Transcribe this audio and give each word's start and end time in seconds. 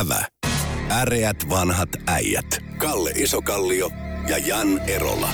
Ävä. 0.00 0.24
Äreät 0.90 1.36
vanhat 1.50 1.88
äijät. 2.06 2.46
Kalle 2.78 3.10
Isokallio 3.10 3.90
ja 4.28 4.38
Jan 4.38 4.78
Erola. 4.78 5.28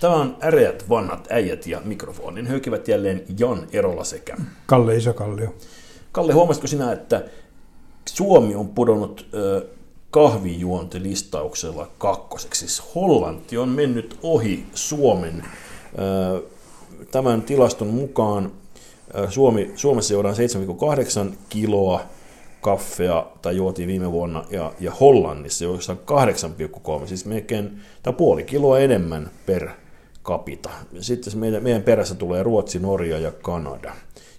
Tämä 0.00 0.14
on 0.14 0.36
Äreät 0.42 0.88
vanhat 0.88 1.26
äijät 1.30 1.66
ja 1.66 1.80
mikrofonin 1.84 2.46
höykivät 2.46 2.88
jälleen 2.88 3.24
Jan 3.38 3.66
Erola 3.72 4.04
sekä 4.04 4.36
Kalle 4.66 4.96
Isokallio. 4.96 5.54
Kalle, 6.12 6.32
huomasitko 6.32 6.66
sinä, 6.66 6.92
että 6.92 7.24
Suomi 8.08 8.54
on 8.54 8.68
pudonnut 8.68 9.26
ö, 9.34 9.66
kahvijuontilistauksella 10.10 11.88
kakkoseksi? 11.98 12.58
Siis 12.58 12.94
Hollanti 12.94 13.58
on 13.58 13.68
mennyt 13.68 14.18
ohi 14.22 14.66
Suomen. 14.74 15.44
Ö, 15.98 16.42
tämän 17.10 17.42
tilaston 17.42 17.88
mukaan 17.88 18.52
Suomi, 19.28 19.72
Suomessa 19.76 20.14
juodaan 20.14 20.34
7,8 21.30 21.36
kiloa 21.48 22.00
kaffea, 22.64 23.26
tai 23.42 23.56
juotiin 23.56 23.88
viime 23.88 24.12
vuonna, 24.12 24.44
ja, 24.50 24.72
ja 24.80 24.92
Hollannissa 25.00 25.64
joissa 25.64 25.96
8,3, 27.00 27.06
siis 27.06 27.26
melkein, 27.26 27.80
tai 28.02 28.12
puoli 28.12 28.44
kiloa 28.44 28.78
enemmän 28.78 29.30
per 29.46 29.68
kapita. 30.22 30.70
Sitten 31.00 31.38
meidän, 31.38 31.62
meidän 31.62 31.82
perässä 31.82 32.14
tulee 32.14 32.42
Ruotsi, 32.42 32.78
Norja 32.78 33.18
ja 33.18 33.32
Kanada 33.32 33.92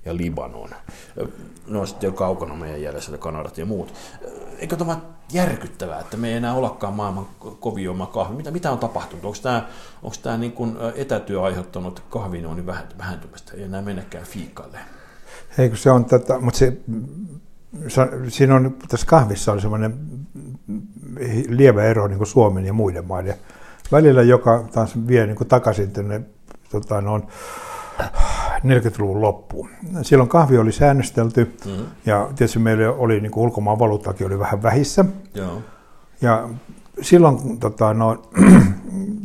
ja 0.05 0.17
Libanon. 0.17 0.69
Ne 1.67 1.79
on 1.79 1.87
sitten 1.87 2.07
jo 2.07 2.11
kaukana 2.11 2.55
meidän 2.55 2.81
jäljessä, 2.81 3.17
Kanadat 3.17 3.57
ja 3.57 3.65
muut. 3.65 3.93
Eikö 4.59 4.75
tämä 4.75 4.99
järkyttävää, 5.33 5.99
että 5.99 6.17
me 6.17 6.27
ei 6.27 6.33
enää 6.33 6.53
olekaan 6.53 6.93
maailman 6.93 7.27
kovin 7.59 7.89
oma 7.89 8.05
kahvi? 8.05 8.35
Mitä, 8.35 8.51
mitä 8.51 8.71
on 8.71 8.79
tapahtunut? 8.79 9.25
Onko 9.25 9.37
tämä, 9.41 9.67
onko 10.03 10.15
tämä 10.21 10.37
niin 10.37 10.51
kuin 10.51 10.77
etätyö 10.95 11.41
aiheuttanut 11.41 12.03
kahvinoinnin 12.09 12.65
vähentymistä? 12.97 13.53
Ei 13.57 13.63
enää 13.63 13.81
mennäkään 13.81 14.25
fiikalle. 14.25 14.77
Eikö 15.57 15.75
se 15.75 15.91
on 15.91 16.05
tätä, 16.05 16.39
mutta 16.39 16.57
se, 16.57 16.77
siinä 18.27 18.55
on, 18.55 18.75
tässä 18.87 19.07
kahvissa 19.07 19.51
on 19.51 19.61
semmoinen 19.61 19.99
lievä 21.49 21.83
ero 21.83 22.07
niin 22.07 22.17
kuin 22.17 22.27
Suomen 22.27 22.65
ja 22.65 22.73
muiden 22.73 23.07
maiden 23.07 23.35
välillä, 23.91 24.21
joka 24.21 24.65
taas 24.73 25.07
vie 25.07 25.25
niin 25.25 25.35
kuin 25.35 25.47
takaisin 25.47 25.91
tänne 25.91 26.21
tota, 26.71 27.01
noin 27.01 27.23
40-luvun 28.63 29.21
loppuun. 29.21 29.69
Silloin 30.01 30.29
kahvi 30.29 30.57
oli 30.57 30.71
säännöstelty 30.71 31.55
mm-hmm. 31.65 31.85
ja 32.05 32.29
tietysti 32.35 32.59
meillä 32.59 32.91
oli 32.91 33.19
niin 33.19 33.31
ulkomaan 33.35 33.79
valuuttakin 33.79 34.27
oli 34.27 34.39
vähän 34.39 34.63
vähissä. 34.63 35.05
Joo. 35.33 35.61
Ja 36.21 36.49
silloin 37.01 37.59
tota, 37.59 37.93
no, 37.93 38.21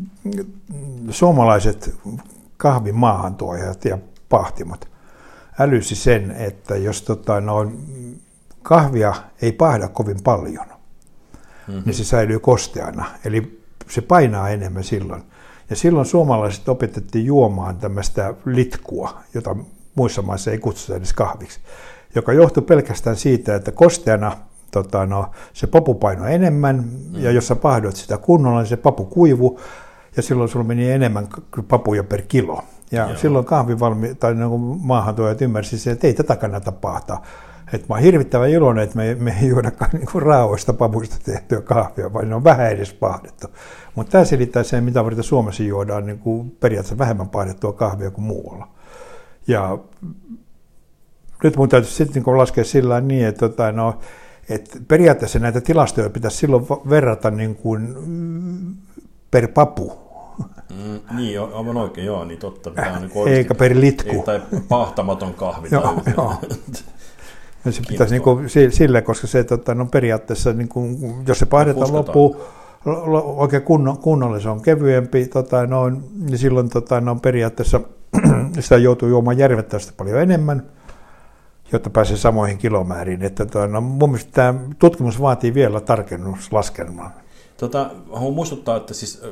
suomalaiset 1.10 1.94
kahvin 2.56 2.94
maahantuojat 2.94 3.84
ja 3.84 3.98
pahtimot 4.28 4.90
älysi 5.58 5.94
sen, 5.94 6.30
että 6.30 6.76
jos 6.76 7.02
tota, 7.02 7.40
no, 7.40 7.72
kahvia 8.62 9.14
ei 9.42 9.52
pahda 9.52 9.88
kovin 9.88 10.22
paljon, 10.24 10.66
mm-hmm. 10.66 11.82
niin 11.84 11.94
se 11.94 12.04
säilyy 12.04 12.38
kosteana. 12.38 13.04
Eli 13.24 13.60
se 13.88 14.00
painaa 14.00 14.48
enemmän 14.48 14.84
silloin. 14.84 15.22
Ja 15.70 15.76
silloin 15.76 16.06
suomalaiset 16.06 16.68
opetettiin 16.68 17.26
juomaan 17.26 17.76
tämmöistä 17.76 18.34
litkua, 18.44 19.20
jota 19.34 19.56
muissa 19.94 20.22
maissa 20.22 20.50
ei 20.50 20.58
kutsuta 20.58 20.96
edes 20.96 21.12
kahviksi, 21.12 21.60
joka 22.14 22.32
johtui 22.32 22.62
pelkästään 22.62 23.16
siitä, 23.16 23.54
että 23.54 23.72
kosteana 23.72 24.36
tota, 24.70 25.06
no, 25.06 25.30
se 25.52 25.66
papu 25.66 25.94
painoi 25.94 26.34
enemmän, 26.34 26.76
mm. 26.76 27.22
ja 27.22 27.30
jos 27.30 27.48
sä 27.48 27.56
pahdoit 27.56 27.96
sitä 27.96 28.18
kunnolla, 28.18 28.58
niin 28.60 28.68
se 28.68 28.76
papu 28.76 29.04
kuivu, 29.04 29.60
ja 30.16 30.22
silloin 30.22 30.48
sulla 30.48 30.64
meni 30.64 30.90
enemmän 30.90 31.28
papuja 31.68 32.04
per 32.04 32.22
kilo. 32.22 32.64
Ja 32.92 33.06
Joo. 33.06 33.16
silloin 33.16 33.44
kahvivalmi, 33.44 34.14
tai 34.14 34.34
niin 34.34 34.80
maahantuojat 34.82 35.42
ymmärsivät, 35.42 35.94
että 35.94 36.06
ei 36.06 36.14
tätä 36.14 36.36
kannata 36.36 36.72
pahtaa. 36.72 37.22
Et 37.72 37.88
mä 37.88 37.94
oon 37.94 38.02
hirvittävän 38.02 38.50
iloinen, 38.50 38.84
että 38.84 38.96
me, 38.96 39.14
me 39.14 39.38
ei 39.42 39.48
juodakaan 39.48 39.90
niin 39.92 40.22
raaoista 40.22 40.72
papuista 40.72 41.16
tehtyä 41.24 41.60
kahvia, 41.60 42.12
vaan 42.12 42.28
ne 42.28 42.34
on 42.34 42.44
vähän 42.44 42.70
edes 42.70 42.94
pahdettu. 42.94 43.46
Mutta 43.94 44.12
tämä 44.12 44.24
selittää 44.24 44.62
sen, 44.62 44.84
mitä 44.84 45.04
varten 45.04 45.24
Suomessa 45.24 45.62
juodaan 45.62 46.06
niin 46.06 46.18
kuin 46.18 46.50
periaatteessa 46.50 46.98
vähemmän 46.98 47.28
pahdettua 47.28 47.72
kahvia 47.72 48.10
kuin 48.10 48.24
muualla. 48.24 48.68
Ja 49.46 49.78
nyt 51.44 51.56
mun 51.56 51.68
täytyy 51.68 51.90
sitten 51.90 52.22
niin 52.22 52.38
laskea 52.38 52.64
sillä 52.64 53.00
niin, 53.00 53.26
että, 53.26 53.48
tota, 53.48 53.72
no, 53.72 53.98
että 54.48 54.78
periaatteessa 54.88 55.38
näitä 55.38 55.60
tilastoja 55.60 56.10
pitäisi 56.10 56.36
silloin 56.36 56.66
verrata 56.90 57.30
niin 57.30 57.54
kuin 57.54 57.94
per 59.30 59.48
papu. 59.48 59.92
Mm, 60.70 61.16
niin, 61.16 61.40
aivan 61.40 61.76
oikein, 61.76 62.06
joo, 62.06 62.24
niin 62.24 62.38
totta. 62.38 62.70
Pitää 62.70 63.00
niin 63.00 63.28
Eikä 63.28 63.54
per 63.54 63.80
litku. 63.80 64.10
Ei, 64.10 64.22
tai 64.22 64.40
pahtamaton 64.68 65.34
kahvi. 65.34 65.68
joo, 65.72 65.82
tai, 66.04 66.14
joo. 66.16 66.34
Ja 67.64 67.72
se 67.72 67.82
pitäisi 67.88 68.14
niin 68.14 68.22
kuin, 68.22 68.48
sille, 68.70 69.02
koska 69.02 69.26
se 69.26 69.44
tota, 69.44 69.74
no 69.74 69.86
periaatteessa, 69.86 70.52
niin 70.52 70.68
kuin, 70.68 71.14
jos 71.26 71.38
se 71.38 71.46
pahdetaan 71.46 71.92
loppuun, 71.92 72.36
oikein 73.36 73.62
kunno, 73.62 73.96
kunnolle 73.96 74.40
se 74.40 74.48
on 74.48 74.62
kevyempi, 74.62 75.26
tota, 75.26 75.66
noin, 75.66 76.02
niin 76.18 76.38
silloin 76.38 76.68
tota, 76.68 77.00
no, 77.00 77.16
periaatteessa 77.16 77.80
sitä 78.60 78.76
joutuu 78.76 79.08
juomaan 79.08 79.38
järvettävästi 79.38 79.92
paljon 79.96 80.20
enemmän, 80.20 80.70
jotta 81.72 81.90
pääsee 81.90 82.16
samoihin 82.16 82.58
kilomääriin. 82.58 83.22
Että, 83.22 83.46
tota, 83.46 83.66
no, 83.66 83.80
mun 83.80 84.10
mielestä 84.10 84.32
tämä 84.32 84.54
tutkimus 84.78 85.20
vaatii 85.20 85.54
vielä 85.54 85.80
tarkennuslaskelmaa. 85.80 87.12
Tota, 87.56 87.90
haluan 88.12 88.34
muistuttaa, 88.34 88.76
että, 88.76 88.94
siis, 88.94 89.22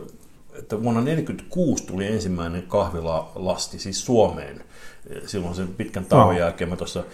että 0.58 0.82
vuonna 0.82 1.00
1946 1.00 1.86
tuli 1.86 2.06
ensimmäinen 2.06 2.62
kahvilalasti 2.62 3.78
siis 3.78 4.04
Suomeen 4.04 4.64
silloin 5.26 5.54
sen 5.54 5.68
pitkän 5.68 6.04
tauon 6.04 6.34
no. 6.34 6.40
jälkeen 6.40 6.70
mä 6.70 6.76
tuossa, 6.76 7.04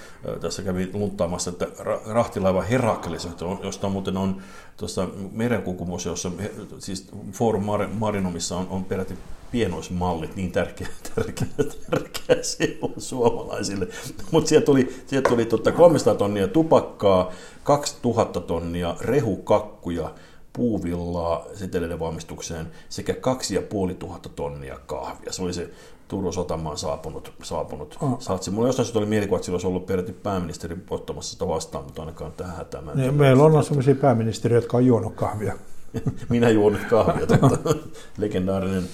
tässä 0.41 0.63
kävin 0.63 0.91
luntaamassa, 0.93 1.51
että 1.51 1.67
rahtilaiva 2.07 2.63
Herakles, 2.63 3.29
josta 3.63 3.89
muuten 3.89 4.17
on 4.17 4.43
tuossa 4.77 5.09
merenkulkumuseossa, 5.33 6.31
siis 6.79 7.09
Forum 7.33 7.65
Marinumissa 7.93 8.57
on, 8.57 8.67
on 8.71 8.85
peräti 8.85 9.15
pienoismallit, 9.55 10.37
niin 10.37 10.53
tärkeä, 10.53 10.89
tärkeä, 11.15 11.49
tärkeä 11.91 12.43
se 12.43 12.79
on 12.83 12.95
suomalaisille. 12.99 13.89
Mutta 14.31 14.49
sieltä 14.49 14.65
tuli, 14.65 15.03
sieltä 15.07 15.29
tuli 15.29 15.45
tuota 15.45 15.73
300 15.73 16.15
tonnia 16.15 16.49
tupakkaa, 16.49 17.33
2000 17.63 18.41
tonnia 18.41 18.97
rehukakkuja, 19.01 20.15
puuvillaa 20.57 21.47
seteleiden 21.55 21.99
valmistukseen 21.99 22.67
sekä 22.89 23.15
2500 23.15 24.21
tonnia 24.37 24.79
kahvia. 24.87 25.33
Se 25.33 25.43
oli 25.43 25.53
se 25.53 25.71
Turun 26.09 26.33
Sotamaan 26.33 26.79
saapunut, 26.79 27.33
saapunut 27.43 27.99
oh. 28.01 28.21
satsi. 28.21 28.51
Mulla 28.51 28.69
jostain 28.69 28.87
syystä 28.87 28.99
oli 28.99 29.07
mielikuva, 29.07 29.37
että 29.37 29.45
sillä 29.45 29.57
olisi 29.57 29.67
ollut 29.67 29.87
peräti 29.87 30.13
pääministeri 30.13 30.77
ottamassa 30.91 31.33
sitä 31.33 31.49
vastaan, 31.49 31.85
mutta 31.85 32.03
ainakaan 32.03 32.33
tähän 32.33 32.57
hätään. 32.57 32.91
Niin, 32.95 33.15
meillä 33.15 33.43
on 33.43 33.65
sellaisia 33.65 33.95
pääministeriä, 33.95 34.59
jotka 34.59 34.77
on 34.77 34.87
juonut 34.87 35.15
kahvia. 35.15 35.55
Minä 36.29 36.49
juonut 36.49 36.81
kahvia, 36.91 37.27
totta. 37.27 37.59
legendaarinen 38.19 38.85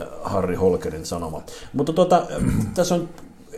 äh, 0.00 0.08
Harri 0.22 0.54
Holkerin 0.54 1.06
sanoma. 1.06 1.42
Mutta 1.72 1.92
tuota, 1.92 2.26
tässä 2.74 2.94
on 2.94 3.08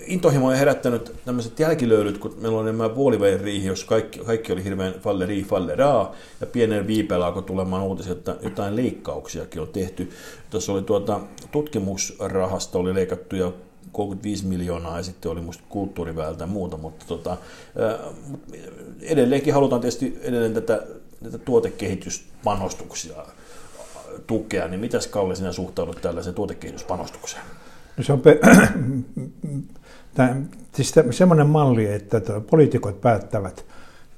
intohimoja 0.06 0.56
herättänyt 0.56 1.12
tämmöiset 1.25 1.61
jälkilöylyt, 1.61 2.19
kun 2.19 2.34
meillä 2.41 2.59
on 2.59 2.65
enemmän 2.65 2.91
puolivälin 2.91 3.41
riihi, 3.41 3.67
jos 3.67 3.84
kaikki, 3.84 4.19
kaikki 4.19 4.53
oli 4.53 4.65
hirveän 4.65 4.94
falleri, 4.94 5.43
falleraa, 5.43 6.15
ja 6.41 6.47
pienen 6.47 6.87
viipeellä 6.87 7.27
alkoi 7.27 7.43
tulemaan 7.43 7.83
uutisia, 7.83 8.12
että 8.12 8.37
jotain 8.43 8.77
leikkauksiakin 8.77 9.62
on 9.62 9.69
tehty. 9.69 10.11
Tässä 10.50 10.72
oli 10.72 10.83
tuota, 10.83 11.21
tutkimusrahasta 11.53 12.78
oli 12.78 12.95
leikattu 12.95 13.37
ja 13.37 13.53
35 13.93 14.47
miljoonaa 14.47 14.97
ja 14.97 15.03
sitten 15.03 15.31
oli 15.31 15.41
musta 15.41 15.65
kulttuuriväeltä 15.69 16.43
ja 16.45 16.47
muuta, 16.47 16.77
mutta 16.77 17.05
tota, 17.09 17.37
edelleenkin 19.03 19.55
halutaan 19.55 19.81
tietysti 19.81 20.19
edelleen 20.22 20.55
tätä, 20.55 20.83
tätä 21.22 21.39
tuotekehityspanostuksia 21.39 23.15
tukea, 24.27 24.69
niin 24.69 24.81
mitäs 24.81 25.06
Kalle 25.06 25.34
sinä 25.34 25.53
suhtaudut 25.53 26.03
tällaiseen 26.03 26.34
tuotekehityspanostukseen? 26.34 27.43
No 27.97 28.05
se 28.05 28.12
on 28.12 28.21
pe- 28.21 28.41
Tämä, 30.16 30.37
siis 30.72 30.94
semmoinen 31.10 31.47
malli, 31.47 31.87
että 31.87 32.21
poliitikot 32.50 33.00
päättävät, 33.00 33.65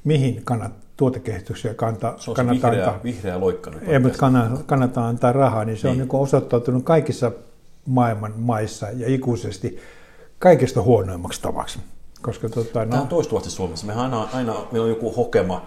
mihin 0.05 0.41
kannat, 0.45 0.73
tuotekehityksiä 0.97 1.75
kannattaa, 1.75 2.19
se 2.19 2.33
kannattaa 2.35 2.71
vihreä, 2.71 2.87
antaa. 2.87 3.03
vihreä 3.05 3.41
loikka 3.41 3.71
nyt 3.71 3.83
ei, 3.87 3.99
mutta 3.99 4.19
kannattaa, 4.19 4.63
kannattaa 4.67 5.09
antaa 5.09 5.33
rahaa, 5.33 5.65
niin 5.65 5.77
se 5.77 5.89
niin. 5.89 6.03
on 6.03 6.09
niin 6.09 6.21
osoittautunut 6.21 6.85
kaikissa 6.85 7.33
maailman 7.87 8.33
maissa 8.37 8.87
ja 8.97 9.09
ikuisesti 9.09 9.79
kaikista 10.39 10.83
huonoimmaksi 10.83 11.43
tavaksi. 11.43 11.79
Koska, 12.23 12.49
tota, 12.49 12.85
no, 12.85 12.91
Tämä 12.91 13.03
on 13.03 13.09
toistuvasti 13.09 13.51
Suomessa. 13.51 13.87
Mehän 13.87 14.05
aina, 14.05 14.29
aina 14.33 14.55
meillä 14.73 14.85
on 14.85 14.91
joku 14.91 15.13
hokema, 15.13 15.63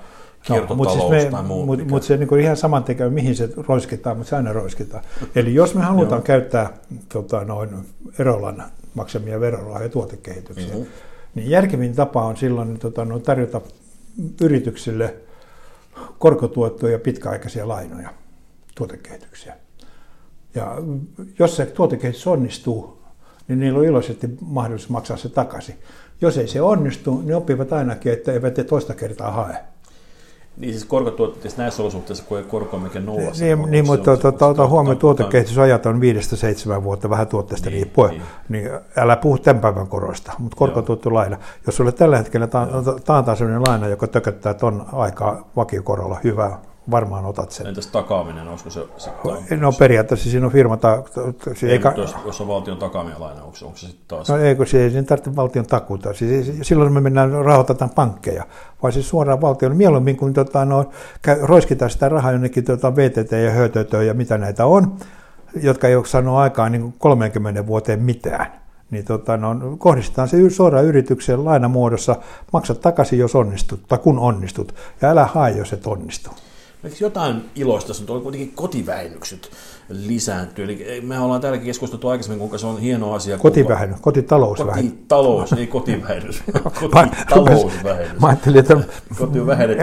No, 0.49 0.75
mutta 0.75 0.93
siis 0.93 1.31
me, 1.31 1.41
mut, 1.41 1.87
mut 1.87 2.03
se 2.03 2.17
niin 2.17 2.39
ihan 2.39 2.57
saman 2.57 2.83
tekee, 2.83 3.09
mihin 3.09 3.35
se 3.35 3.49
roiskitaan, 3.67 4.17
mutta 4.17 4.29
se 4.29 4.35
aina 4.35 4.53
roiskitaan. 4.53 5.03
Eli 5.35 5.53
jos 5.53 5.75
me 5.75 5.81
halutaan 5.81 6.23
käyttää 6.23 6.69
tota, 7.09 7.45
noin 7.45 7.69
Erolan 8.19 8.63
maksamia 8.93 9.39
verorahoja 9.39 9.89
tuotekehitykseen. 9.89 10.77
Mm-hmm. 10.77 10.91
Niin 11.35 11.49
järkevin 11.49 11.95
tapa 11.95 12.25
on 12.25 12.37
silloin 12.37 12.67
niin, 12.67 12.79
tota, 12.79 13.05
no, 13.05 13.19
tarjota 13.19 13.61
yrityksille 14.41 15.15
korkotuottoja 16.19 16.93
ja 16.93 16.99
pitkäaikaisia 16.99 17.67
lainoja 17.67 18.13
tuotekehityksiä. 18.75 19.57
Ja 20.55 20.75
jos 21.39 21.55
se 21.55 21.65
tuotekehitys 21.65 22.27
onnistuu, 22.27 23.01
niin 23.47 23.59
niillä 23.59 23.79
on 23.79 23.85
iloisesti 23.85 24.29
mahdollisuus 24.41 24.89
maksaa 24.89 25.17
se 25.17 25.29
takaisin. 25.29 25.75
Jos 26.21 26.37
ei 26.37 26.47
se 26.47 26.61
onnistu, 26.61 27.21
niin 27.21 27.35
oppivat 27.35 27.73
ainakin, 27.73 28.13
että 28.13 28.31
eivät 28.31 28.53
te 28.53 28.63
toista 28.63 28.93
kertaa 28.93 29.31
hae. 29.31 29.55
Niin 30.57 30.73
siis 30.73 30.85
korkotuotteet 30.85 31.41
siis 31.41 31.57
näissä 31.57 31.83
olosuhteissa, 31.83 32.25
kun 32.27 32.37
ei 32.37 32.43
korko 32.43 32.77
mikä 32.79 32.99
nolla. 32.99 33.31
Niin, 33.39 33.71
niin 33.71 33.85
mutta 33.85 34.11
ota, 34.11 34.47
ota 34.47 34.67
huomioon, 34.67 34.97
tuotekehitysajat 34.97 35.85
on 35.85 36.01
5-7 36.79 36.83
vuotta 36.83 37.09
vähän 37.09 37.27
tuotteesta 37.27 37.69
niin, 37.69 37.73
riippuen, 37.73 38.11
niin. 38.11 38.23
niin 38.49 38.69
älä 38.97 39.15
puhu 39.15 39.37
tämän 39.37 39.61
päivän 39.61 39.87
korosta, 39.87 40.31
mutta 40.39 40.57
korkotuottu 40.57 41.13
laina. 41.13 41.37
Jos 41.65 41.75
sulle 41.75 41.91
tällä 41.91 42.17
hetkellä 42.17 42.47
taantaa 43.05 43.35
sellainen 43.35 43.63
laina, 43.67 43.87
joka 43.87 44.07
tököttää 44.07 44.53
ton 44.53 44.85
aikaa 44.93 45.49
vakiokorolla, 45.55 46.19
hyvä, 46.23 46.57
varmaan 46.91 47.25
otat 47.25 47.51
sen. 47.51 47.67
Entäs 47.67 47.87
takaaminen, 47.87 48.47
olisiko 48.47 48.69
se 48.69 48.87
sitten 48.97 49.59
No 49.59 49.71
periaatteessa 49.71 50.29
siinä 50.29 50.45
on 50.45 50.51
firma... 50.51 50.77
Ta, 50.77 51.03
ei, 51.63 51.71
eikä, 51.71 51.93
jos, 51.97 52.15
jos 52.25 52.41
on 52.41 52.47
valtion 52.47 52.77
takaamia 52.77 53.19
laina, 53.19 53.43
onko, 53.43 53.57
onko 53.63 53.77
se 53.77 53.87
sitten 53.87 54.05
taas... 54.07 54.29
No 54.29 54.37
ei, 54.37 54.55
kun 54.55 54.67
se 54.67 54.83
ei 54.83 55.03
tarvitse 55.03 55.35
valtion 55.35 55.65
takuuta. 55.65 56.13
Siis, 56.13 56.51
silloin 56.61 56.93
me 56.93 57.01
mennään 57.01 57.31
rahoitetaan 57.31 57.91
pankkeja, 57.95 58.45
vaan 58.83 58.93
siis 58.93 59.09
suoraan 59.09 59.41
valtion. 59.41 59.77
Mieluummin 59.77 60.17
kun 60.17 60.33
tota, 60.33 60.65
no, 60.65 60.89
roiskitaan 61.41 61.91
sitä 61.91 62.09
rahaa 62.09 62.31
jonnekin 62.31 62.63
tota, 62.63 62.95
VTT 62.95 63.31
ja 63.31 63.51
HTT 63.51 63.93
ja 64.07 64.13
mitä 64.13 64.37
näitä 64.37 64.65
on, 64.65 64.95
jotka 65.61 65.87
ei 65.87 65.95
ole 65.95 66.05
saanut 66.05 66.35
aikaan 66.35 66.71
niin 66.71 66.93
30 66.97 67.67
vuoteen 67.67 68.03
mitään 68.03 68.61
niin 68.91 69.05
tota, 69.05 69.37
no, 69.37 69.55
kohdistetaan 69.77 70.27
se 70.27 70.49
suoraan 70.49 70.85
yritykseen 70.85 71.45
lainamuodossa, 71.45 72.15
maksat 72.53 72.81
takaisin, 72.81 73.19
jos 73.19 73.35
onnistut, 73.35 73.87
tai 73.87 73.97
kun 73.97 74.19
onnistut, 74.19 74.75
ja 75.01 75.09
älä 75.09 75.25
hae, 75.25 75.51
jos 75.51 75.73
et 75.73 75.87
onnistu. 75.87 76.29
Eikö 76.83 76.95
jotain 76.99 77.49
iloista 77.55 77.93
on 77.99 78.05
tuolla 78.05 78.23
kuitenkin 78.23 78.51
kotivähennykset 78.55 79.51
lisääntyy? 79.89 80.65
Eli 80.65 81.01
me 81.01 81.19
ollaan 81.19 81.41
täälläkin 81.41 81.65
keskusteltu 81.65 82.07
aikaisemmin, 82.07 82.39
kuinka 82.39 82.57
se 82.57 82.67
on 82.67 82.79
hieno 82.79 83.13
asia. 83.13 83.37
Kotivähennys, 83.37 83.99
kotitalousvähennys. 84.01 84.91
Kotitalous, 84.91 85.53
ei 85.53 85.67
kotivähennys, 85.67 86.43
kotitalousvähennys. 86.79 88.21
Mä 88.21 88.27
ajattelin, 88.27 88.59
että 88.59 88.77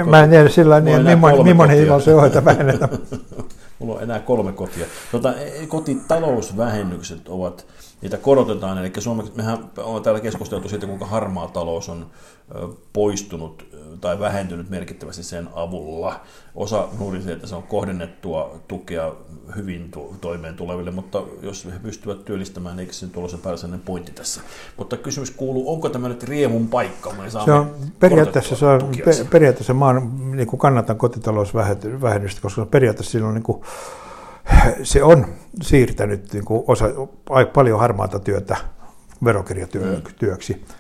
mä 0.04 0.24
en 0.24 0.30
tiedä 0.30 0.48
sillä 0.48 0.80
niin, 0.80 1.02
millainen 1.44 1.78
ilo 1.78 2.00
se 2.00 2.14
on, 2.14 2.26
että 2.26 2.44
vähennetään. 2.44 2.90
Mulla 3.78 3.94
on 3.94 4.02
enää 4.02 4.20
kolme 4.20 4.52
kotia. 4.52 4.86
Tota, 5.12 5.34
e, 5.34 5.66
kotitalousvähennykset 5.66 7.28
ovat, 7.28 7.66
niitä 8.02 8.16
korotetaan, 8.16 8.78
eli 8.78 8.92
Suomessa, 8.98 9.32
mehän 9.36 9.70
ollaan 9.76 10.02
täällä 10.02 10.20
keskusteltu 10.20 10.68
siitä, 10.68 10.86
kuinka 10.86 11.06
harmaa 11.06 11.48
talous 11.48 11.88
on 11.88 12.06
poistunut 12.92 13.66
tai 14.00 14.20
vähentynyt 14.20 14.70
merkittävästi 14.70 15.22
sen 15.22 15.48
avulla. 15.54 16.20
Osa 16.54 16.88
nuorisi, 16.98 17.32
että 17.32 17.46
se 17.46 17.54
on 17.54 17.62
kohdennettua 17.62 18.56
tukea 18.68 19.12
hyvin 19.56 19.90
toimeen 20.20 20.54
tuleville, 20.54 20.90
mutta 20.90 21.22
jos 21.42 21.64
he 21.64 21.78
pystyvät 21.82 22.24
työllistämään, 22.24 22.76
niin 22.76 22.80
eikö 22.80 22.92
se 22.92 23.06
nyt 23.06 23.16
ole 23.16 23.28
se 23.28 23.36
pääsäinen 23.36 23.80
pointti 23.80 24.12
tässä. 24.12 24.40
Mutta 24.76 24.96
kysymys 24.96 25.30
kuuluu, 25.30 25.72
onko 25.72 25.88
tämä 25.88 26.08
nyt 26.08 26.22
riemun 26.22 26.68
paikka? 26.68 27.12
Me 27.12 27.30
se 27.30 27.52
on, 27.52 27.74
periaatteessa, 28.00 28.56
se 28.56 28.66
on, 28.66 28.80
pe, 29.04 29.26
periaatteessa 29.30 29.74
mä 29.74 29.86
on, 29.86 30.12
niin 30.36 30.46
kuin 30.46 30.60
kannatan 30.60 30.96
kotitalousvähennystä, 30.96 32.40
koska 32.40 32.66
periaatteessa 32.66 33.12
silloin 33.12 33.34
niin 33.34 33.42
kuin, 33.42 33.62
se 34.82 35.02
on 35.02 35.26
siirtänyt 35.62 36.32
niin 36.32 36.44
kuin 36.44 36.64
osa, 36.66 36.86
paljon 37.54 37.80
harmaata 37.80 38.18
työtä 38.18 38.56
verokirjatyöksi. 39.24 40.52
Mm 40.52 40.78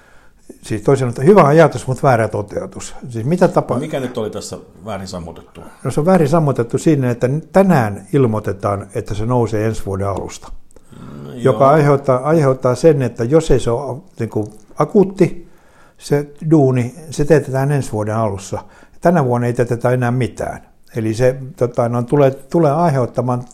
Siis 0.62 0.82
toisin 0.82 1.08
että 1.08 1.22
hyvä 1.22 1.42
ajatus, 1.46 1.86
mutta 1.86 2.02
väärä 2.02 2.28
toteutus. 2.28 2.94
Siis 3.08 3.26
mitä 3.26 3.48
tapa... 3.48 3.74
No 3.74 3.80
mikä 3.80 4.00
nyt 4.00 4.18
oli 4.18 4.30
tässä 4.30 4.58
väärin 4.84 5.08
sammutettu? 5.08 5.60
No 5.84 5.90
se 5.90 6.00
on 6.00 6.06
väärin 6.06 6.28
sammutettu 6.28 6.78
siinä, 6.78 7.10
että 7.10 7.28
tänään 7.52 8.06
ilmoitetaan, 8.12 8.86
että 8.94 9.14
se 9.14 9.26
nousee 9.26 9.66
ensi 9.66 9.86
vuoden 9.86 10.08
alusta. 10.08 10.52
No, 11.22 11.32
joka 11.34 11.70
aiheuttaa, 11.70 12.18
aiheuttaa 12.18 12.74
sen, 12.74 13.02
että 13.02 13.24
jos 13.24 13.50
ei 13.50 13.60
se 13.60 13.70
ole 13.70 13.98
niin 14.18 14.30
kuin 14.30 14.46
akuutti, 14.78 15.48
se 15.98 16.30
duuni, 16.50 16.94
se 17.10 17.24
teetetään 17.24 17.72
ensi 17.72 17.92
vuoden 17.92 18.16
alussa. 18.16 18.58
Tänä 19.00 19.24
vuonna 19.24 19.46
ei 19.46 19.52
teetetä 19.52 19.90
enää 19.90 20.10
mitään. 20.10 20.68
Eli 20.96 21.14
se 21.14 21.36
tota, 21.56 21.88
no, 21.88 22.02
tulee, 22.02 22.30
tulee 22.30 22.72
aiheuttamaan 22.72 23.44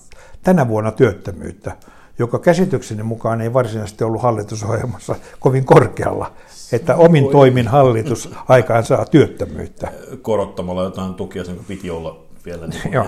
tänä 0.45 0.69
vuonna 0.69 0.93
työttömyyttä, 0.93 1.77
joka 2.19 2.39
käsitykseni 2.39 3.03
mukaan 3.03 3.41
ei 3.41 3.53
varsinaisesti 3.53 4.05
ollut 4.05 4.23
hallitusohjelmassa 4.23 5.17
kovin 5.41 5.65
korkealla 5.65 6.33
että 6.73 6.97
omin 6.97 7.29
toimin 7.33 7.69
hallitus 7.69 8.31
aikaan 8.49 8.85
saa 8.85 9.05
työttömyyttä. 9.05 9.93
Korottamalla 10.23 10.83
jotain 10.83 11.15
tukia, 11.15 11.45
sen 11.45 11.59
piti 11.69 11.91
olla 11.91 12.25
vielä 12.47 12.67
niin 12.67 12.93
Joo. 12.93 13.07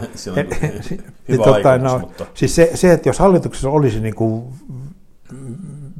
hyvä 1.28 1.44
tota, 1.44 1.78
no, 1.78 1.98
mutta... 1.98 2.26
Siis 2.34 2.54
se, 2.54 2.70
se, 2.74 2.92
että 2.92 3.08
jos 3.08 3.18
hallituksessa 3.18 3.70
olisi 3.70 4.00
niin 4.00 4.14
kuin 4.14 4.44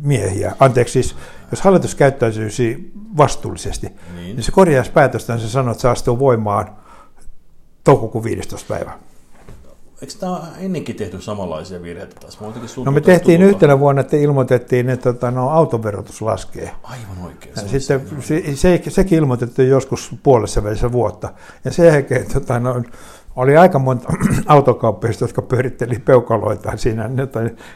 miehiä, 0.03 0.57
anteeksi 0.61 0.93
siis, 0.93 1.17
jos 1.51 1.61
hallitus 1.61 1.95
käyttäisi 1.95 2.93
vastuullisesti, 3.17 3.87
niin, 3.87 4.37
niin 4.37 4.43
se 4.43 4.53
korjaisi 4.53 4.91
päätöstä, 4.91 5.39
se 5.39 5.49
sanoo, 5.49 5.73
että 5.73 5.83
se 5.83 5.89
astuu 5.89 6.19
voimaan 6.19 6.77
toukokuun 7.85 8.25
15. 8.25 8.75
päivä. 8.75 8.99
Eikö 10.03 10.15
tämä 10.21 10.41
ennenkin 10.59 10.97
tehty 10.97 11.21
samanlaisia 11.21 11.83
virheitä 11.83 12.15
taas? 12.21 12.39
no 12.85 12.93
me 12.93 13.01
tehtiin 13.01 13.41
tutulta. 13.41 13.57
yhtenä 13.57 13.79
vuonna, 13.79 14.01
että 14.01 14.17
ilmoitettiin, 14.17 14.91
että 14.91 15.13
tota, 15.13 15.31
no, 15.31 15.51
autoverotus 15.51 16.23
laskee. 16.23 16.71
Aivan 16.83 17.25
oikein. 17.27 17.55
Se 17.55 17.69
sitten 17.69 18.09
se, 18.21 18.43
se, 18.55 18.83
sekin 18.89 19.19
ilmoitettiin 19.19 19.69
joskus 19.69 20.15
puolessa 20.23 20.65
välissä 20.65 20.93
vuotta. 20.93 21.29
Ja 21.65 21.71
sen 21.71 21.87
jälkeen 21.87 22.27
tota, 22.33 22.59
no, 22.61 22.83
oli 23.37 23.57
aika 23.57 23.79
monta 23.79 24.13
autokauppiaista, 24.47 25.25
jotka 25.25 25.43
pyöritteli 25.43 25.99
peukaloita 25.99 26.77
siinä, 26.77 27.09
ne 27.09 27.29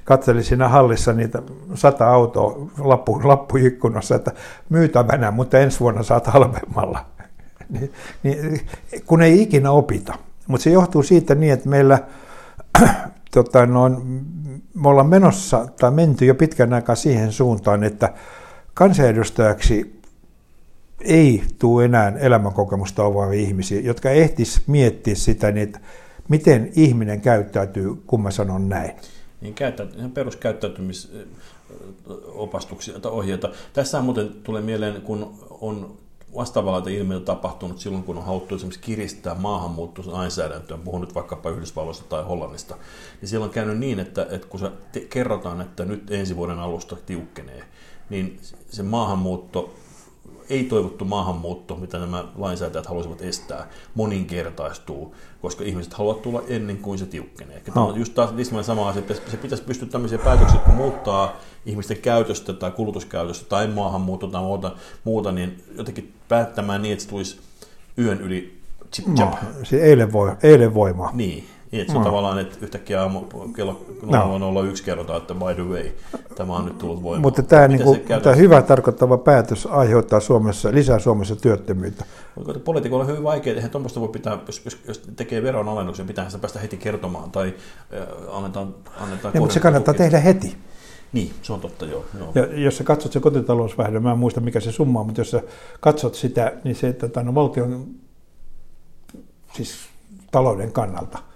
katseli 0.05 0.45
siinä 0.45 0.69
hallissa 0.69 1.13
niitä 1.13 1.43
sata 1.75 2.11
autoa 2.11 2.67
lappu, 2.79 3.21
lappuikkunassa, 3.25 4.15
että 4.15 4.33
myytävänä, 4.69 5.31
mutta 5.31 5.59
ensi 5.59 5.81
vuonna 5.81 6.03
saat 6.03 6.27
halvemmalla. 6.27 7.07
niin, 7.73 7.93
niin, 8.23 8.61
kun 9.07 9.23
ei 9.23 9.43
ikinä 9.43 9.71
opita. 9.71 10.15
Mutta 10.51 10.65
se 10.65 10.71
johtuu 10.71 11.03
siitä 11.03 11.35
niin, 11.35 11.53
että 11.53 11.69
meillä 11.69 11.99
tota, 13.35 13.67
no, 13.67 13.89
me 14.75 14.89
ollaan 14.89 15.09
menossa 15.09 15.67
tai 15.81 15.91
menty 15.91 16.25
jo 16.25 16.35
pitkän 16.35 16.73
aikaa 16.73 16.95
siihen 16.95 17.33
suuntaan, 17.33 17.85
että 17.85 18.15
kansanedustajaksi 18.75 20.01
ei 21.01 21.43
tule 21.59 21.85
enää 21.85 22.13
elämänkokemusta 22.19 23.05
omaavia 23.05 23.41
ihmisiä, 23.41 23.81
jotka 23.81 24.11
ehtis 24.11 24.63
miettiä 24.67 25.15
sitä, 25.15 25.51
niin, 25.51 25.63
että 25.63 25.81
miten 26.29 26.71
ihminen 26.77 27.21
käyttäytyy, 27.21 27.95
kun 28.07 28.23
mä 28.23 28.31
sanon 28.31 28.69
näin. 28.69 28.91
Niin 29.41 29.55
peruskäyttäytymisopastuksia 30.15 33.01
tai 33.01 33.13
ohjeita. 33.13 33.51
Tässä 33.73 34.01
muuten 34.01 34.29
tulee 34.29 34.63
mieleen, 34.63 35.03
kun 35.03 35.35
on 35.61 35.99
vastaavanlaita 36.35 36.91
ilmiöitä 36.91 37.27
tapahtunut 37.27 37.79
silloin, 37.79 38.05
kun 38.05 38.19
on 38.19 38.25
haluttu 38.25 38.55
esimerkiksi 38.55 38.81
kiristää 38.81 39.35
maahanmuuttolainsäädäntöä, 39.35 40.79
puhun 40.79 41.01
nyt 41.01 41.15
vaikkapa 41.15 41.51
Yhdysvalloista 41.51 42.05
tai 42.09 42.25
Hollannista, 42.25 42.77
niin 43.21 43.29
siellä 43.29 43.45
on 43.45 43.51
käynyt 43.51 43.79
niin, 43.79 44.01
että, 44.01 44.27
että 44.31 44.47
kun 44.47 44.61
se 44.61 44.71
kerrotaan, 45.11 45.61
että 45.61 45.85
nyt 45.85 46.11
ensi 46.11 46.37
vuoden 46.37 46.59
alusta 46.59 46.97
tiukkenee, 47.07 47.65
niin 48.11 48.41
se 48.71 48.83
maahanmuutto 48.83 49.75
ei 50.51 50.65
toivottu 50.65 51.05
maahanmuutto, 51.05 51.77
mitä 51.77 51.99
nämä 51.99 52.25
lainsäätäjät 52.37 52.87
haluaisivat 52.87 53.23
estää, 53.23 53.69
moninkertaistuu, 53.95 55.15
koska 55.43 55.65
ihmiset 55.65 55.95
haluavat 55.95 56.23
tulla 56.23 56.43
ennen 56.49 56.77
kuin 56.77 56.99
se 56.99 57.07
tiukkenee. 57.07 57.57
Eli 57.57 57.75
no. 57.75 57.95
just 57.97 58.15
taas 58.15 58.31
sama 58.63 58.89
asia, 58.89 59.01
että 59.01 59.15
se 59.15 59.37
pitäisi 59.37 59.65
pystyä 59.65 59.89
tämmöisiä 59.89 60.19
päätöksiä, 60.19 60.57
jotka 60.57 60.73
muuttaa 60.73 61.37
ihmisten 61.67 61.97
käytöstä 61.97 62.53
tai 62.53 62.71
kulutuskäytöstä 62.71 63.49
tai 63.49 63.67
maahanmuutto 63.67 64.27
tai 64.27 64.43
muuta, 64.43 64.73
muuta 65.05 65.33
niin 65.33 65.65
jotenkin 65.77 66.13
päättämään 66.29 66.83
niin, 66.83 66.93
että 66.93 67.03
se 67.03 67.11
tulisi 67.11 67.41
yön 67.99 68.21
yli 68.21 68.61
chip 68.93 69.07
no, 69.07 69.39
se 69.63 69.77
eilen, 69.77 70.13
voi, 70.13 70.33
eilen 70.43 70.75
voimaa. 70.75 71.11
Niin, 71.13 71.45
niin, 71.73 71.81
että 71.81 71.93
se 71.93 71.99
on 71.99 72.05
tavallaan, 72.05 72.39
että 72.39 72.57
yhtäkkiä 72.63 73.03
aamu, 73.03 73.21
kello 73.57 73.81
001 74.65 74.83
no. 74.83 74.85
kerrotaan, 74.85 75.21
että 75.21 75.35
by 75.35 75.55
the 75.55 75.63
way, 75.63 75.91
tämä 76.35 76.57
on 76.57 76.65
nyt 76.65 76.79
tullut 76.79 77.03
voimaan. 77.03 77.23
Mutta 77.23 77.43
tämä, 77.43 77.69
niin 77.69 77.83
kuin, 77.83 78.01
tämä 78.23 78.37
hyvä 78.37 78.63
tarkoittava 78.63 79.19
päätös 79.19 79.67
aiheuttaa 79.67 80.21
Suomessa, 80.21 80.73
lisää 80.73 80.99
Suomessa 80.99 81.37
työttömyyttä. 81.37 82.05
Mutta 82.35 82.59
poliitikolla 82.59 83.05
on 83.05 83.11
hyvin 83.11 83.23
vaikea, 83.23 83.55
eihän 83.55 83.71
tuommoista 83.71 84.01
voi 84.01 84.09
pitää, 84.09 84.39
jos, 84.47 84.65
jos, 84.65 84.79
jos 84.89 85.03
tekee 85.17 85.43
veronalennuksen, 85.43 86.07
pitää 86.07 86.27
sitä 86.27 86.39
päästä 86.39 86.59
heti 86.59 86.77
kertomaan 86.77 87.31
tai 87.31 87.55
äh, 87.95 88.37
annetaan, 88.37 88.75
annetaan 89.01 89.35
ja, 89.35 89.41
mutta 89.41 89.55
se 89.55 89.61
kannattaa 89.61 89.95
tukea. 89.95 90.07
tehdä 90.07 90.21
heti. 90.21 90.57
Niin, 91.13 91.33
se 91.43 91.53
on 91.53 91.61
totta, 91.61 91.87
joo. 91.87 92.05
joo. 92.19 92.33
Ja 92.35 92.61
jos 92.61 92.77
sä 92.77 92.85
katsot 92.85 93.13
se 93.13 93.21
kotitalousvähennys, 93.21 94.03
mä 94.03 94.13
en 94.13 94.19
muista 94.19 94.41
mikä 94.41 94.61
se 94.61 94.73
summa 94.73 95.01
on, 95.01 95.07
mutta 95.07 95.21
jos 95.21 95.31
sä 95.31 95.43
katsot 95.81 96.15
sitä, 96.15 96.53
niin 96.65 96.77
se, 96.77 96.89
että 96.89 97.23
no, 97.23 97.35
valtion 97.35 97.87
siis 99.53 99.75
talouden 100.31 100.73
kannalta– 100.73 101.19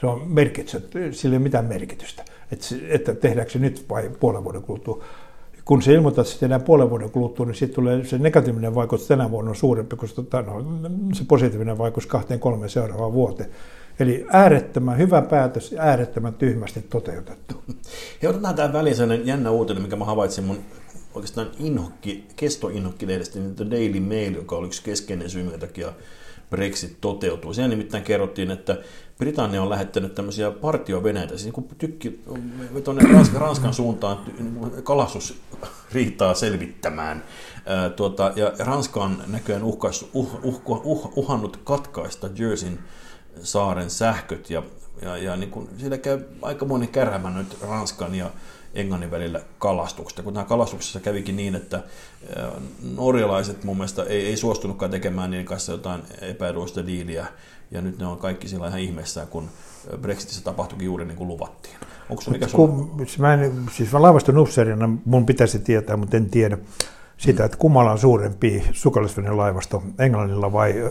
se 0.00 0.06
on 0.06 0.22
merkitsy, 0.28 0.88
sillä 1.10 1.34
ei 1.34 1.36
ole 1.36 1.42
mitään 1.42 1.64
merkitystä, 1.64 2.24
että, 2.52 2.66
että 2.88 3.14
tehdäänkö 3.14 3.52
se 3.52 3.58
nyt 3.58 3.84
vai 3.88 4.10
puolen 4.20 4.44
vuoden 4.44 4.62
kuluttua. 4.62 5.04
Kun 5.64 5.82
se 5.82 5.94
ilmoittaa, 5.94 6.22
että 6.22 6.34
se 6.34 6.40
tehdään 6.40 6.62
puolen 6.62 6.90
vuoden 6.90 7.10
kuluttua, 7.10 7.46
niin 7.46 7.54
sitten 7.54 7.74
tulee 7.74 8.04
se 8.04 8.18
negatiivinen 8.18 8.74
vaikutus 8.74 9.06
tänä 9.06 9.30
vuonna 9.30 9.50
on 9.50 9.56
suurempi 9.56 9.96
kuin 9.96 10.14
tota, 10.14 10.42
no, 10.42 10.64
se 11.12 11.24
positiivinen 11.28 11.78
vaikutus 11.78 12.06
kahteen 12.06 12.40
kolmeen 12.40 12.70
seuraavaan 12.70 13.12
vuoteen. 13.12 13.50
Eli 14.00 14.26
äärettömän 14.28 14.98
hyvä 14.98 15.22
päätös, 15.22 15.74
äärettömän 15.78 16.34
tyhmästi 16.34 16.82
toteutettu. 16.90 17.62
Ja 18.22 18.30
otetaan 18.30 18.54
tämä 18.54 18.72
väliin 18.72 18.96
sellainen 18.96 19.26
jännä 19.26 19.50
uutinen, 19.50 19.82
mikä 19.82 19.96
mä 19.96 20.04
havaitsin 20.04 20.44
mun 20.44 20.58
oikeastaan 21.14 21.50
inhokki, 21.58 22.24
kestoinhokki-lehdestä, 22.36 23.38
niin 23.38 23.56
The 23.56 23.70
Daily 23.70 24.00
Mail, 24.00 24.34
joka 24.34 24.56
oli 24.56 24.66
yksi 24.66 24.82
keskeinen 24.82 25.30
syy, 25.30 25.42
minkä 25.42 25.58
takia 25.58 25.92
Brexit 26.50 27.00
toteutuu. 27.00 27.54
Siinä 27.54 27.68
nimittäin 27.68 28.04
kerrottiin, 28.04 28.50
että 28.50 28.78
Britannia 29.18 29.62
on 29.62 29.70
lähettänyt 29.70 30.14
tämmöisiä 30.14 30.50
partioveneitä, 30.50 31.38
siis 31.38 31.54
niin 31.56 31.68
tykki 31.78 32.22
tuonne 32.84 33.12
Ranskan, 33.12 33.40
Ranskan 33.40 33.74
suuntaan 33.74 34.18
niin 34.38 34.82
kalastusriitaa 34.82 36.34
selvittämään. 36.34 37.24
Ää, 37.66 37.90
tuota, 37.90 38.32
ja 38.36 38.52
Ranska 38.58 39.04
on 39.04 39.22
näköjään 39.26 39.64
uhkais, 39.64 40.06
uh, 40.14 40.44
uh, 40.44 40.62
uh, 40.66 41.12
uhannut 41.16 41.56
katkaista 41.64 42.28
Jerseyn 42.34 42.78
saaren 43.42 43.90
sähköt, 43.90 44.50
ja, 44.50 44.62
ja, 45.02 45.16
ja 45.16 45.36
niin 45.36 45.50
kuin, 45.50 45.68
siellä 45.78 45.98
käy 45.98 46.20
aika 46.42 46.64
moni 46.64 46.86
kärhämä 46.86 47.30
nyt 47.30 47.56
Ranskan 47.68 48.14
ja 48.14 48.30
Englannin 48.74 49.10
välillä 49.10 49.40
kalastuksesta. 49.58 50.22
Kun 50.22 50.34
nämä 50.34 50.44
kalastuksessa 50.44 51.00
kävikin 51.00 51.36
niin, 51.36 51.54
että 51.54 51.82
norjalaiset 52.96 53.64
mun 53.64 53.76
mielestä 53.76 54.02
ei, 54.02 54.26
ei 54.26 54.36
suostunutkaan 54.36 54.90
tekemään 54.90 55.30
niiden 55.30 55.46
kanssa 55.46 55.72
jotain 55.72 56.02
epäedullista 56.20 56.86
diiliä, 56.86 57.26
ja 57.70 57.80
nyt 57.82 57.98
ne 57.98 58.06
on 58.06 58.18
kaikki 58.18 58.48
sillä 58.48 58.68
ihan 58.68 58.80
ihmeessään, 58.80 59.26
kun 59.26 59.48
Brexitissä 60.00 60.44
tapahtuikin 60.44 60.86
juuri 60.86 61.04
niin 61.04 61.16
kuin 61.16 61.28
luvattiin. 61.28 61.76
Onko 62.10 62.22
se 62.22 62.30
mikä. 62.30 62.46
Kun, 62.52 63.06
mä 63.18 63.34
en, 63.34 63.66
siis 63.72 63.92
mä 63.92 64.02
laivaston 64.02 64.38
upseerina 64.38 64.88
mun 65.04 65.26
pitäisi 65.26 65.58
tietää, 65.58 65.96
mutta 65.96 66.16
en 66.16 66.30
tiedä 66.30 66.58
sitä, 67.18 67.44
että 67.44 67.56
kummalla 67.56 67.92
on 67.92 67.98
suurempi 67.98 68.64
sukellusveneen 68.72 69.36
laivasto, 69.36 69.82
Englannilla 69.98 70.52
vai 70.52 70.90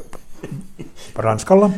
Ranskalla? 1.15 1.69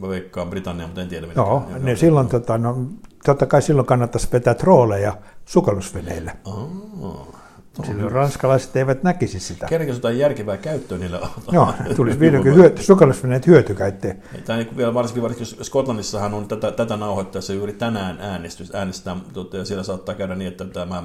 Mä 0.00 0.08
veikkaan 0.08 0.50
Britannia, 0.50 0.86
mutta 0.86 1.02
en 1.02 1.08
tiedä. 1.08 1.26
Joo, 1.36 1.62
niin 1.82 1.96
silloin 1.96 2.28
tota, 2.28 2.58
no, 2.58 2.76
totta 3.24 3.46
kai 3.46 3.62
silloin 3.62 3.86
kannattaisi 3.86 4.28
vetää 4.32 4.54
trooleja 4.54 5.16
sukellusveneille. 5.44 6.32
Oh. 6.44 7.34
Silloin 7.82 8.12
ranskalaiset 8.12 8.76
eivät 8.76 9.02
näkisi 9.02 9.40
sitä. 9.40 9.66
Kerkeä 9.66 9.94
jotain 9.94 10.18
järkevää 10.18 10.56
käyttöä 10.56 10.98
niillä 10.98 11.20
Joo, 11.52 11.74
tulisi 11.96 12.20
vihdoinkin 12.20 12.54
hyöty, 12.54 12.82
sukellusveneet 12.82 13.46
hyötykäyttöön. 13.46 14.22
Tämä 14.44 14.58
niin 14.58 14.76
vielä 14.76 14.94
varsinkin, 14.94 15.22
varsinkin 15.22 15.64
Skotlannissahan 15.64 16.34
on 16.34 16.48
tätä, 16.48 16.72
tätä 16.72 16.96
nauhoittaessa 16.96 17.52
juuri 17.52 17.72
tänään 17.72 18.18
äänestys, 18.20 18.74
äänestetään, 18.74 19.22
ja 19.52 19.64
siellä 19.64 19.84
saattaa 19.84 20.14
käydä 20.14 20.34
niin, 20.34 20.48
että 20.48 20.64
tämä 20.64 21.02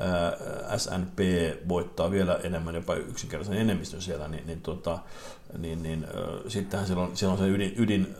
ää, 0.00 0.78
SNP 0.78 1.18
voittaa 1.68 2.10
vielä 2.10 2.40
enemmän, 2.42 2.74
jopa 2.74 2.94
yksinkertaisen 2.94 3.60
enemmistön 3.60 4.00
siellä, 4.00 4.28
niin, 4.28 4.46
niin, 4.46 4.60
tota, 4.60 4.98
niin, 5.58 5.82
niin 5.82 6.04
äh, 6.04 6.10
sittenhän 6.48 6.86
siellä 6.86 7.02
on, 7.02 7.16
siellä 7.16 7.32
on 7.32 7.38
se 7.38 7.48
ydin, 7.48 7.74
ydin 7.76 8.16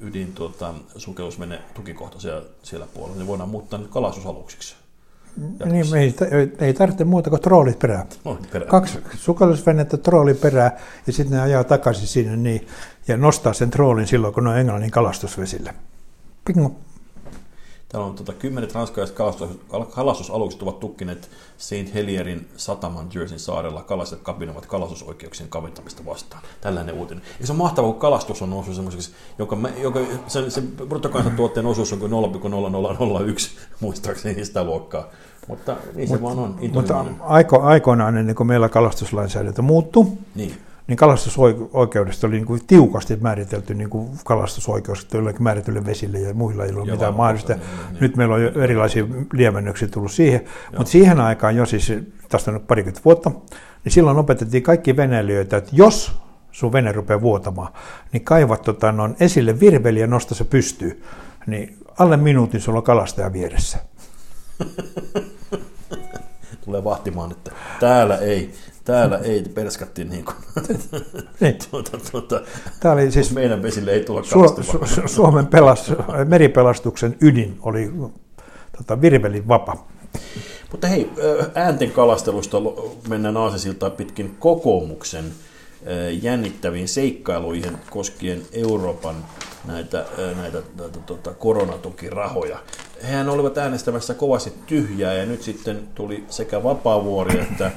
ydin 0.00 0.32
tuota, 0.32 0.74
sukellusvene 0.96 1.62
tukikohta 1.74 2.20
siellä, 2.20 2.42
siellä 2.62 2.86
puolella, 2.94 3.16
niin 3.16 3.26
voidaan 3.26 3.48
muuttaa 3.48 3.78
nyt 3.78 3.90
kalastusaluksiksi. 3.90 4.76
Niin, 5.64 5.94
ei, 5.96 6.14
ei 6.58 6.74
tarvitse 6.74 7.04
muuta 7.04 7.30
kuin 7.30 7.42
troolit 7.42 7.78
perään. 7.78 8.06
perään. 8.52 8.70
Kaksi 8.70 8.98
sukellusvenettä 9.16 9.96
trooli 9.96 10.34
perään 10.34 10.70
ja 11.06 11.12
sitten 11.12 11.36
ne 11.36 11.42
ajaa 11.42 11.64
takaisin 11.64 12.06
sinne 12.06 12.36
niin, 12.36 12.66
ja 13.08 13.16
nostaa 13.16 13.52
sen 13.52 13.70
troolin 13.70 14.06
silloin, 14.06 14.34
kun 14.34 14.44
ne 14.44 14.50
on 14.50 14.58
Englannin 14.58 14.90
kalastusvesillä. 14.90 15.74
Pingo. 16.44 16.76
Täällä 17.88 18.06
on 18.06 18.14
tuota, 18.14 18.32
kymmenet 18.32 18.74
ranskalaiset 18.74 19.16
kalastus, 19.16 19.48
kalastusalukset 19.90 20.62
ovat 20.62 20.80
tukkineet 20.80 21.30
St. 21.58 21.94
Helierin 21.94 22.48
sataman 22.56 23.08
Jerseyn 23.14 23.40
saarella. 23.40 23.82
Kalastajat 23.82 24.22
kapinoivat 24.22 24.66
kalastusoikeuksien 24.66 25.48
kaventamista 25.48 26.02
vastaan. 26.06 26.42
Tällainen 26.60 26.94
uutinen. 26.94 27.24
Ja 27.40 27.46
se 27.46 27.52
on 27.52 27.58
mahtavaa, 27.58 27.90
kun 27.90 28.00
kalastus 28.00 28.42
on 28.42 28.50
noussut 28.50 28.74
semmoiseksi, 28.74 29.10
joka, 29.38 29.58
joka 29.78 30.00
sen, 30.26 30.50
sen 30.50 30.72
bruttokansantuotteen 30.88 31.66
osuus 31.66 31.92
on 31.92 31.98
kuin 31.98 32.12
0,0001, 32.12 33.50
muistaakseni 33.80 34.44
sitä 34.44 34.64
luokkaa. 34.64 35.08
Mutta 35.46 35.76
niin 35.94 36.08
se 36.08 36.14
Mut, 36.14 36.22
vaan 36.22 36.38
on. 36.38 36.58
Mutta 36.72 37.04
aiko, 37.20 37.60
aikoinaan 37.62 38.16
ennen 38.16 38.34
kuin 38.34 38.46
meillä 38.46 38.68
kalastuslainsäädäntö 38.68 39.62
muuttui, 39.62 40.06
niin 40.34 40.56
niin 40.88 40.96
kalastusoikeudesta 40.96 42.26
oli 42.26 42.34
niin 42.34 42.46
kuin 42.46 42.66
tiukasti 42.66 43.16
määritelty 43.16 43.74
niin 43.74 43.90
kuin 43.90 44.10
kalastusoikeus 44.24 45.08
joillekin 45.12 45.42
määritellyille 45.42 45.86
vesille 45.86 46.18
ja 46.18 46.34
muilla 46.34 46.64
ei 46.64 46.72
ole 46.72 46.90
mitään 46.90 47.14
mahdollista. 47.14 47.52
Niin, 47.52 47.62
niin. 47.90 48.00
Nyt 48.00 48.16
meillä 48.16 48.34
on 48.34 48.42
jo 48.42 48.62
erilaisia 48.62 49.04
lievennyksiä 49.32 49.88
tullut 49.88 50.12
siihen, 50.12 50.40
Joo. 50.40 50.78
mutta 50.78 50.90
siihen 50.90 51.20
aikaan 51.20 51.56
jo 51.56 51.66
siis, 51.66 51.92
tästä 52.28 52.50
on 52.50 52.54
nyt 52.54 52.66
parikymmentä 52.66 53.04
vuotta, 53.04 53.30
niin 53.84 53.92
silloin 53.92 54.18
opetettiin 54.18 54.62
kaikki 54.62 54.96
veneilijöitä, 54.96 55.56
että 55.56 55.70
jos 55.72 56.12
sun 56.52 56.72
vene 56.72 56.92
rupeaa 56.92 57.20
vuotamaan, 57.20 57.72
niin 58.12 58.24
kaivat 58.24 58.62
tota, 58.62 58.92
no, 58.92 59.10
esille 59.20 59.60
virveli 59.60 60.00
ja 60.00 60.06
nosta 60.06 60.34
se 60.34 60.44
pystyy, 60.44 61.02
niin 61.46 61.76
alle 61.98 62.16
minuutin 62.16 62.60
sulla 62.60 62.78
on 62.78 62.84
kalastaja 62.84 63.32
vieressä. 63.32 63.78
Tulee 66.64 66.84
vahtimaan, 66.84 67.30
että 67.32 67.50
täällä 67.80 68.16
ei 68.16 68.54
Täällä 68.88 69.18
ei 69.18 69.42
perskattiin 69.54 70.08
niin 70.08 70.24
kuin, 70.24 70.36
niin. 71.40 71.58
tuota, 71.70 71.98
tuota, 72.10 72.40
Tämä 72.80 72.94
oli 72.94 73.10
siis 73.10 73.32
meidän 73.32 73.62
vesille 73.62 73.90
ei 73.90 74.04
tulla 74.04 74.20
Su- 74.20 74.62
Su- 74.62 75.08
Suomen 75.08 75.46
pelas, 75.46 75.92
meripelastuksen 76.24 77.16
ydin 77.20 77.58
oli 77.62 77.90
tota, 78.76 79.00
virvelin 79.00 79.48
vapa. 79.48 79.86
Mutta 80.70 80.86
hei, 80.86 81.10
äänten 81.54 81.90
kalastelusta 81.90 82.56
mennään 83.08 83.36
Aasisiltaan 83.36 83.92
pitkin 83.92 84.36
kokoomuksen 84.38 85.24
jännittäviin 86.22 86.88
seikkailuihin 86.88 87.78
koskien 87.90 88.42
Euroopan 88.52 89.24
näitä, 89.64 90.04
näitä, 90.36 90.62
näitä 90.78 90.98
tota, 91.06 91.34
koronatukirahoja. 91.34 92.58
Hehän 93.02 93.28
olivat 93.28 93.58
äänestämässä 93.58 94.14
kovasti 94.14 94.52
tyhjää 94.66 95.14
ja 95.14 95.26
nyt 95.26 95.42
sitten 95.42 95.88
tuli 95.94 96.24
sekä 96.28 96.62
Vapaavuori 96.62 97.40
että 97.40 97.70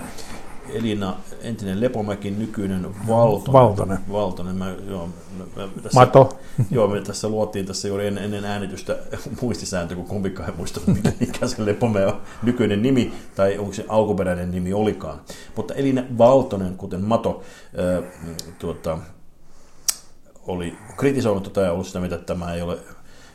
Elina, 0.70 1.18
entinen 1.42 1.82
Lepomäki, 1.82 2.32
nykyinen 2.32 3.08
Valtonen. 3.08 3.54
Valtonen. 3.54 4.00
Valtonen. 4.12 4.56
Mä, 4.56 4.76
joo, 4.90 5.10
mä, 5.56 5.68
tässä, 5.84 6.00
Mato. 6.00 6.40
Joo, 6.72 6.88
me 6.88 7.02
tässä 7.02 7.30
luotiin 7.30 7.66
tässä 7.66 7.88
juuri 7.88 8.08
ennen, 8.08 8.24
ennen 8.24 8.46
äänitystä 8.46 8.98
muistisääntö, 9.42 9.96
kun 9.96 10.06
kumpikaan 10.06 10.50
ei 10.50 10.56
muista, 10.58 10.80
mikä, 10.88 11.12
mikä 11.20 11.48
se 11.48 11.66
Lepomäen 11.66 12.08
on 12.08 12.22
nykyinen 12.44 12.82
nimi, 12.82 13.14
tai 13.36 13.58
onko 13.58 13.74
se 13.74 13.86
alkuperäinen 13.90 14.52
nimi 14.52 14.74
olikaan. 14.74 15.22
Mutta 15.56 15.74
Elina 15.74 16.04
Valtonen, 16.18 16.78
kuten 16.78 17.02
Mato, 17.02 17.44
äh, 17.80 18.04
tuota, 18.60 18.98
oli 20.48 20.78
kritisoinut 20.98 21.44
tätä 21.44 21.62
ja 21.62 21.72
ollut 21.72 21.88
sitä, 21.88 22.00
mitä 22.00 22.18
tämä 22.18 22.54
ei 22.54 22.62
ole 22.62 22.78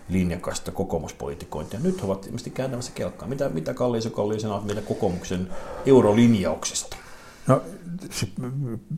linjakasta 0.09 0.73
kokoomuspolitikointia. 0.73 1.80
Nyt 1.80 2.00
he 2.00 2.06
ovat 2.06 2.26
ilmeisesti 2.26 2.50
kääntämässä 2.50 2.92
kelkkaa. 2.95 3.28
Mitä, 3.28 3.49
mitä 3.49 3.75
Kalliiso 3.75 4.11
Kalli 4.11 4.40
sanoo 4.40 4.61
mitä 4.61 4.80
kokoomuksen 4.80 5.49
eurolinjauksista? 5.87 6.97
No 7.46 7.62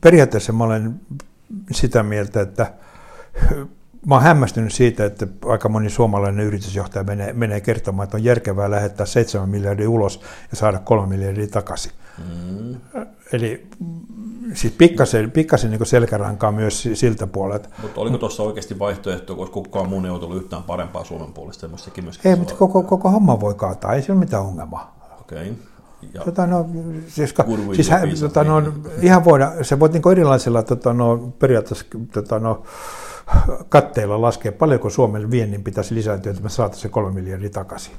periaatteessa 0.00 0.52
mä 0.52 0.64
olen 0.64 1.00
sitä 1.70 2.02
mieltä, 2.02 2.40
että 2.40 2.72
mä 4.06 4.14
olen 4.14 4.24
hämmästynyt 4.24 4.72
siitä, 4.72 5.04
että 5.04 5.26
aika 5.46 5.68
moni 5.68 5.90
suomalainen 5.90 6.46
yritysjohtaja 6.46 7.04
menee, 7.04 7.32
menee 7.32 7.60
kertomaan, 7.60 8.04
että 8.04 8.16
on 8.16 8.24
järkevää 8.24 8.70
lähettää 8.70 9.06
7 9.06 9.48
miljardia 9.48 9.90
ulos 9.90 10.20
ja 10.50 10.56
saada 10.56 10.78
3 10.78 11.06
miljardia 11.06 11.46
takaisin. 11.46 11.92
Mm. 12.18 12.76
Eli 13.32 13.66
siis 14.54 14.72
pikkasen, 14.78 15.30
pikkasen 15.30 15.70
niin 15.70 15.86
selkärankaa 15.86 16.52
myös 16.52 16.88
siltä 16.94 17.26
puolelta. 17.26 17.68
Mutta 17.82 18.00
oliko 18.00 18.18
tuossa 18.18 18.42
oikeasti 18.42 18.78
vaihtoehto, 18.78 19.36
koska 19.36 19.52
kukaan 19.52 19.88
muu 19.88 20.04
ei 20.04 20.10
ollut 20.10 20.36
yhtään 20.36 20.62
parempaa 20.62 21.04
Suomen 21.04 21.32
puolesta? 21.32 21.68
Ei, 22.24 22.36
mutta 22.36 22.54
koko, 22.54 22.82
koko 22.82 23.10
homma 23.10 23.40
voi 23.40 23.54
kaataa, 23.54 23.94
ei 23.94 24.02
se 24.02 24.12
ole 24.12 24.18
mitään 24.18 24.42
ongelmaa. 24.42 25.16
Okei. 25.20 25.52
Okay. 26.02 26.24
Tota, 26.24 26.46
no, 26.46 26.66
siis, 27.08 27.34
siis 27.72 27.90
hä, 27.90 28.00
tota, 28.20 28.44
no, 28.44 28.62
ihan 29.02 29.24
voida, 29.24 29.52
se 29.62 29.80
voit 29.80 29.92
niin 29.92 30.12
erilaisilla 30.12 30.62
tota, 30.62 30.92
no, 30.92 31.32
periaatteessa 31.38 31.84
tota, 32.12 32.38
no, 32.38 32.62
katteilla 33.68 34.22
laskea, 34.22 34.52
paljonko 34.52 34.90
Suomen 34.90 35.30
viennin 35.30 35.64
pitäisi 35.64 35.94
lisääntyä, 35.94 36.30
että 36.30 36.42
me 36.42 36.48
saataisiin 36.48 36.82
se 36.82 36.88
kolme 36.88 37.10
miljardia 37.10 37.50
takaisin. 37.50 37.94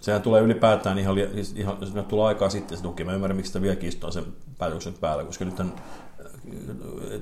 Sehän 0.00 0.22
tulee 0.22 0.42
ylipäätään 0.42 0.98
ihan, 0.98 1.16
ihan 1.56 1.76
jos 1.80 1.92
tulee 2.08 2.26
aikaa 2.26 2.50
sitten 2.50 2.76
se 2.78 2.82
tuki. 2.82 3.04
Mä 3.04 3.14
ymmärrän, 3.14 3.36
miksi 3.36 3.48
sitä 3.48 3.62
vielä 3.62 3.76
kiistaa 3.76 4.10
sen 4.10 4.24
päätöksen 4.58 4.94
päällä, 5.00 5.24
koska 5.24 5.44
nyt 5.44 5.60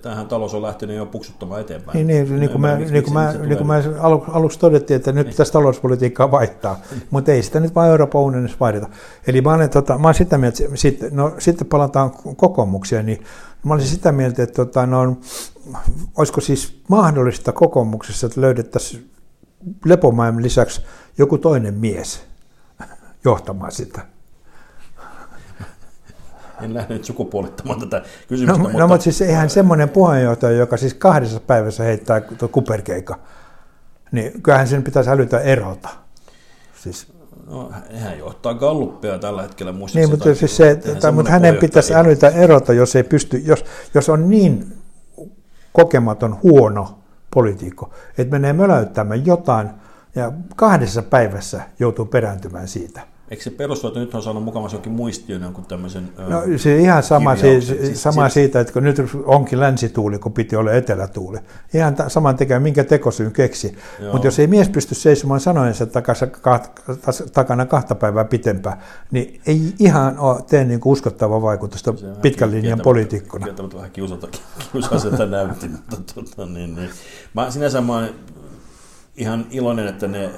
tähän 0.02 0.28
talous 0.28 0.54
on 0.54 0.62
lähtenyt 0.62 0.96
jo 0.96 1.06
puksuttamaan 1.06 1.60
eteenpäin. 1.60 2.06
Niin, 2.06 2.06
niin, 2.06 2.40
niin, 2.40 2.50
kuin, 2.50 2.60
mä, 2.60 2.76
niin, 2.76 3.04
kuin, 3.04 3.12
mä, 3.12 3.32
niin 3.32 3.56
kuin 3.56 3.66
mä 3.66 3.82
alu, 4.00 4.24
aluksi 4.28 4.58
todettiin, 4.58 4.96
että 4.96 5.12
nyt 5.12 5.26
niin. 5.26 5.36
tässä 5.36 5.52
talouspolitiikkaa 5.52 6.30
vaihtaa, 6.30 6.80
mutta 7.10 7.32
ei 7.32 7.42
sitä 7.42 7.60
nyt 7.60 7.74
vain 7.74 7.90
Euroopan 7.90 8.22
unionissa 8.22 8.56
vaihdeta. 8.60 8.88
Eli 9.26 9.40
mä 9.40 9.52
olen, 9.52 9.70
tota, 9.70 9.98
mä 9.98 10.06
olen 10.06 10.14
sitä 10.14 10.38
mieltä, 10.38 10.58
sit, 10.74 11.00
no, 11.10 11.34
sitten 11.38 11.66
palataan 11.66 12.10
kokoomukseen, 12.36 13.06
niin 13.06 13.24
mä 13.64 13.74
olisin 13.74 13.90
sitä 13.90 14.12
mieltä, 14.12 14.42
että 14.42 14.54
tota, 14.54 14.86
no, 14.86 15.16
olisiko 16.16 16.40
siis 16.40 16.82
mahdollista 16.88 17.52
kokoomuksessa, 17.52 18.26
että 18.26 18.40
löydettäisiin 18.40 19.10
Lepomäen 19.84 20.42
lisäksi 20.42 20.82
joku 21.18 21.38
toinen 21.38 21.74
mies 21.74 22.22
johtamaan 23.24 23.72
sitä 23.72 24.06
en 26.62 26.74
lähde 26.74 26.98
sukupuolittamaan 27.02 27.80
tätä 27.80 28.02
kysymystä. 28.28 28.58
No, 28.58 28.62
mutta, 28.62 28.78
no, 28.78 28.88
mutta 28.88 29.04
siis 29.04 29.22
eihän 29.22 29.50
semmoinen 29.50 29.88
puheenjohtaja, 29.88 30.52
joka 30.52 30.76
siis 30.76 30.94
kahdessa 30.94 31.40
päivässä 31.40 31.84
heittää 31.84 32.20
kuperkeika, 32.52 33.18
niin 34.12 34.42
kyllähän 34.42 34.68
sen 34.68 34.82
pitäisi 34.82 35.10
älytä 35.10 35.40
erota. 35.40 35.88
Siis 36.82 37.12
No, 37.50 37.72
hän 37.94 38.18
johtaa 38.18 38.54
Galluppia 38.54 39.18
tällä 39.18 39.42
hetkellä. 39.42 39.74
Niin, 39.94 40.10
mutta, 40.10 40.34
siis 40.34 40.56
se, 40.56 40.70
että, 40.70 41.12
mutta 41.12 41.30
hänen 41.30 41.56
pitäisi 41.56 41.94
älytä 41.94 42.28
erota, 42.28 42.72
jos 42.72 42.96
ei 42.96 43.02
pysty, 43.02 43.38
jos, 43.38 43.64
jos 43.94 44.08
on 44.08 44.30
niin 44.30 44.76
kokematon, 45.72 46.38
huono 46.42 46.98
poliitikko, 47.34 47.90
että 48.18 48.32
menee 48.32 48.52
möläyttämään 48.52 49.26
jotain 49.26 49.70
ja 50.14 50.32
kahdessa 50.56 51.02
päivässä 51.02 51.60
joutuu 51.78 52.04
perääntymään 52.04 52.68
siitä. 52.68 53.00
Eikö 53.30 53.42
se 53.42 53.50
perustua, 53.50 53.90
nyt 53.94 54.14
on 54.14 54.22
saanut 54.22 54.44
mukavasti 54.44 54.76
jokin 54.76 54.92
muistion 54.92 55.42
jonkun 55.42 55.64
tämmöisen... 55.64 56.12
No 56.18 56.42
se 56.56 56.78
ihan 56.78 57.02
sama, 57.02 57.36
se, 57.36 57.60
siis, 57.60 58.02
sama 58.02 58.22
siis, 58.22 58.34
siitä, 58.34 58.60
että 58.60 58.72
kun 58.72 58.84
nyt 58.84 58.96
onkin 59.24 59.60
länsituuli, 59.60 60.18
kun 60.18 60.32
piti 60.32 60.56
olla 60.56 60.72
etelätuuli. 60.72 61.38
Ihan 61.74 61.94
ta, 61.94 62.08
saman 62.08 62.36
tekee, 62.36 62.58
minkä 62.58 62.84
tekosyyn 62.84 63.32
keksi. 63.32 63.76
Mutta 64.12 64.26
jos 64.26 64.38
ei 64.38 64.46
mies 64.46 64.68
pysty 64.68 64.94
seisomaan 64.94 65.40
sanojensa 65.40 65.86
takassa, 65.86 66.26
takana 67.32 67.66
kahta 67.66 67.94
päivää 67.94 68.24
pitempään, 68.24 68.78
niin 69.10 69.40
ei 69.46 69.74
ihan 69.78 70.18
ole 70.18 70.42
tee 70.42 70.64
niin 70.64 70.80
uskottavaa 70.84 71.42
vaikutusta 71.42 71.94
pitkän 72.22 72.50
linjan 72.50 72.80
poliitikkona. 72.80 73.44
Kieltämättä 73.44 73.76
vähän 73.76 73.90
kiusata, 73.90 74.28
kiusaselta 74.72 75.26
näytti, 75.26 75.68
mutta 75.68 76.14
tota, 76.14 76.46
niin, 76.46 76.76
niin. 76.76 76.90
Mä 77.34 77.50
sinänsä 77.50 77.80
mä 77.80 78.08
ihan 79.16 79.46
iloinen, 79.50 79.86
että 79.86 80.08
ne 80.08 80.30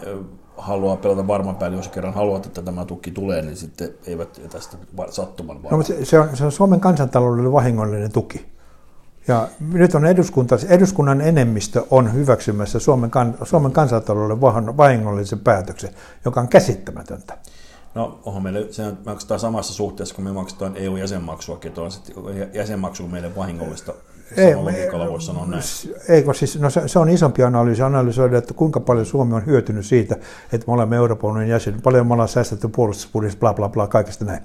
haluaa 0.62 0.96
pelata 0.96 1.26
varman 1.26 1.56
päälle, 1.56 1.76
jos 1.76 1.88
kerran 1.88 2.14
haluat, 2.14 2.46
että 2.46 2.62
tämä 2.62 2.84
tukki 2.84 3.10
tulee, 3.10 3.42
niin 3.42 3.56
sitten 3.56 3.94
eivät 4.06 4.40
tästä 4.50 4.76
sattuman 5.10 5.60
no, 5.70 5.76
mutta 5.76 5.92
se, 5.92 6.04
se, 6.04 6.18
on, 6.18 6.36
se 6.36 6.44
on 6.44 6.52
Suomen 6.52 6.80
kansantaloudelle 6.80 7.52
vahingollinen 7.52 8.12
tuki. 8.12 8.52
Ja 9.28 9.48
nyt 9.72 9.94
on 9.94 10.06
eduskunta, 10.06 10.58
eduskunnan 10.68 11.20
enemmistö 11.20 11.84
on 11.90 12.12
hyväksymässä 12.12 12.78
Suomen, 12.78 13.10
kan, 13.10 13.34
Suomen 13.42 13.72
kansantaloudelle 13.72 14.40
vahingollisen 14.76 15.38
päätöksen, 15.38 15.90
joka 16.24 16.40
on 16.40 16.48
käsittämätöntä. 16.48 17.38
No, 17.94 18.20
onhan 18.24 18.42
meille, 18.42 18.72
se 18.72 18.92
maksetaan 19.06 19.40
samassa 19.40 19.74
suhteessa, 19.74 20.14
kun 20.14 20.24
me 20.24 20.32
maksetaan 20.32 20.76
EU-jäsenmaksua, 20.76 21.58
että 21.64 21.80
on 21.80 21.90
jäsenmaksu 22.52 23.08
meille 23.08 23.36
vahingollista 23.36 23.94
ei, 24.36 24.54
logiikalla 24.54 25.10
voisi 25.10 25.26
sanoa 25.26 25.46
näin. 25.46 25.62
Eikö 26.08 26.34
siis, 26.34 26.60
no 26.60 26.70
se, 26.70 26.88
se, 26.88 26.98
on 26.98 27.08
isompi 27.08 27.42
analyysi, 27.42 27.82
analysoida, 27.82 28.38
että 28.38 28.54
kuinka 28.54 28.80
paljon 28.80 29.06
Suomi 29.06 29.34
on 29.34 29.46
hyötynyt 29.46 29.86
siitä, 29.86 30.16
että 30.52 30.66
me 30.66 30.72
olemme 30.72 30.96
Euroopan 30.96 31.30
unionin 31.30 31.50
jäsen, 31.50 31.82
paljon 31.82 32.06
me 32.06 32.12
ollaan 32.12 32.28
säästetty 32.28 32.68
puolustusbudjetista, 32.68 33.40
bla 33.40 33.54
bla 33.54 33.68
bla, 33.68 33.86
kaikesta 33.86 34.24
näin. 34.24 34.42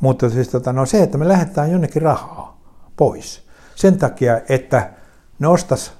Mutta 0.00 0.30
siis 0.30 0.48
tota, 0.48 0.72
no 0.72 0.86
se, 0.86 1.02
että 1.02 1.18
me 1.18 1.28
lähdetään 1.28 1.70
jonnekin 1.70 2.02
rahaa 2.02 2.60
pois, 2.96 3.42
sen 3.74 3.98
takia, 3.98 4.40
että 4.48 4.90
ne 5.38 5.48
ostas 5.48 5.92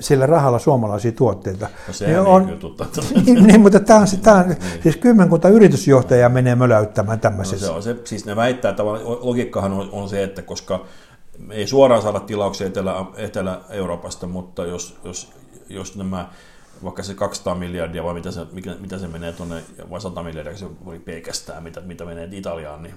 sillä 0.00 0.26
rahalla 0.26 0.58
suomalaisia 0.58 1.12
tuotteita. 1.12 1.68
No 1.88 2.06
niin 2.06 2.18
on, 2.20 2.46
niin, 3.26 3.46
niin, 3.46 3.60
mutta 3.60 3.80
tämä 3.80 4.00
on, 4.00 4.06
tämä 4.22 4.36
on 4.36 4.48
niin. 4.48 4.58
siis 4.82 4.96
kymmenkunta 4.96 5.48
yritysjohtajaa 5.48 6.28
menee 6.28 6.54
möläyttämään 6.54 7.20
tämmöisessä. 7.20 7.66
No 7.66 7.72
se 7.72 7.76
on 7.76 7.82
se, 7.82 7.96
siis 8.04 8.26
ne 8.26 8.36
väittää, 8.36 8.70
että 8.70 8.84
logiikkahan 9.20 9.72
on, 9.72 9.88
on 9.92 10.08
se, 10.08 10.22
että 10.22 10.42
koska 10.42 10.84
ei 11.50 11.66
suoraan 11.66 12.02
saada 12.02 12.20
tilauksia 12.20 12.66
Etelä, 12.66 13.04
Etelä-Euroopasta, 13.16 14.26
mutta 14.26 14.66
jos, 14.66 14.96
jos, 15.04 15.32
jos 15.68 15.96
nämä 15.96 16.28
vaikka 16.84 17.02
se 17.02 17.14
200 17.14 17.54
miljardia 17.54 18.04
vai 18.04 18.14
mitä 18.14 18.30
se, 18.30 18.40
mikä, 18.52 18.74
mitä 18.80 18.98
se 18.98 19.08
menee 19.08 19.32
tuonne, 19.32 19.62
vai 19.90 20.00
100 20.00 20.22
miljardia, 20.22 20.56
se 20.56 20.66
voi 20.84 20.98
pelkästään, 20.98 21.62
mitä, 21.62 21.80
mitä 21.80 22.04
menee 22.04 22.28
Italiaan, 22.32 22.82
niin, 22.82 22.94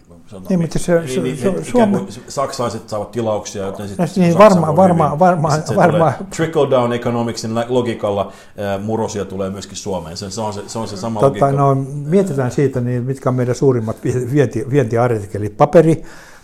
niin, 0.49 0.61
mutta 0.61 0.79
se, 0.79 0.99
niin, 0.99 1.09
se, 1.09 1.21
niin, 1.21 1.37
se, 1.37 1.51
niin, 1.51 1.65
Suomi... 1.65 2.07
saksalaiset 2.27 2.89
saavat 2.89 3.11
tilauksia, 3.11 3.65
joten 3.65 3.87
sitten 3.87 4.07
niin, 4.15 4.37
varmaan, 4.37 4.75
varmaan, 4.75 5.19
varmaan, 5.19 5.63
varmaan. 5.75 6.13
Trickle 6.35 6.69
down 6.69 6.93
economicsin 6.93 7.51
logiikalla 7.67 8.31
äh, 8.59 8.83
murosia 8.83 9.25
tulee 9.25 9.49
myöskin 9.49 9.77
Suomeen, 9.77 10.17
se, 10.17 10.31
se, 10.31 10.41
on, 10.41 10.53
se, 10.53 10.61
se 10.67 10.79
on 10.79 10.87
se 10.87 10.97
sama 10.97 11.19
tota, 11.19 11.27
logiikka. 11.27 11.51
No, 11.51 11.75
mietitään 12.05 12.51
siitä, 12.51 12.81
niin 12.81 13.03
mitkä 13.03 13.29
on 13.29 13.35
meidän 13.35 13.55
suurimmat 13.55 13.97
vienti, 14.31 14.65
vientiartikkelit. 14.69 15.57
Paperi, 15.57 16.03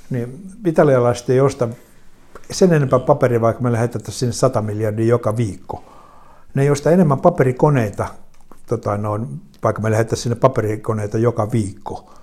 niin 0.09 0.51
italialaiset 0.65 1.29
ei 1.29 1.39
osta 1.39 1.67
sen 2.51 2.73
enempää 2.73 2.99
paperia, 2.99 3.41
vaikka 3.41 3.63
me 3.63 3.71
lähetettäisiin 3.71 4.19
sinne 4.19 4.33
100 4.33 4.61
miljardia 4.61 5.05
joka 5.05 5.37
viikko. 5.37 5.83
Ne 6.53 6.61
ei 6.61 6.69
osta 6.69 6.91
enemmän 6.91 7.19
paperikoneita, 7.19 8.07
tota, 8.65 8.97
no, 8.97 9.27
vaikka 9.63 9.81
me 9.81 9.91
lähetettäisiin 9.91 10.23
sinne 10.23 10.35
paperikoneita 10.35 11.17
joka 11.17 11.51
viikko. 11.51 12.13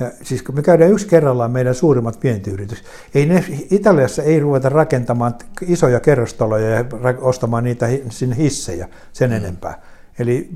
Ja 0.00 0.10
siis 0.22 0.42
kun 0.42 0.54
me 0.54 0.62
käydään 0.62 0.90
yksi 0.90 1.06
kerrallaan 1.06 1.50
meidän 1.50 1.74
suurimmat 1.74 2.22
vientiyritykset, 2.22 2.86
ei 3.14 3.26
ne, 3.26 3.44
Italiassa 3.70 4.22
ei 4.22 4.40
ruveta 4.40 4.68
rakentamaan 4.68 5.34
isoja 5.62 6.00
kerrostaloja 6.00 6.70
ja 6.70 6.84
ostamaan 7.20 7.64
niitä 7.64 7.88
sinne 8.10 8.36
hissejä 8.36 8.88
sen 9.12 9.30
mm. 9.30 9.36
enempää. 9.36 9.82
Eli 10.18 10.50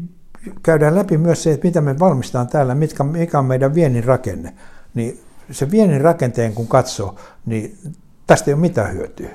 käydään 0.62 0.94
läpi 0.94 1.18
myös 1.18 1.42
se, 1.42 1.52
että 1.52 1.66
mitä 1.66 1.80
me 1.80 1.98
valmistetaan 1.98 2.48
täällä, 2.48 2.74
mitkä, 2.74 3.04
mikä 3.04 3.38
on 3.38 3.46
meidän 3.46 3.74
viennin 3.74 4.04
rakenne. 4.04 4.54
Niin 4.94 5.20
se 5.50 5.70
viennin 5.70 6.00
rakenteen 6.00 6.54
kun 6.54 6.68
katsoo, 6.68 7.16
niin 7.46 7.78
tästä 8.26 8.50
ei 8.50 8.54
ole 8.54 8.60
mitään 8.60 8.92
hyötyä. 8.92 9.30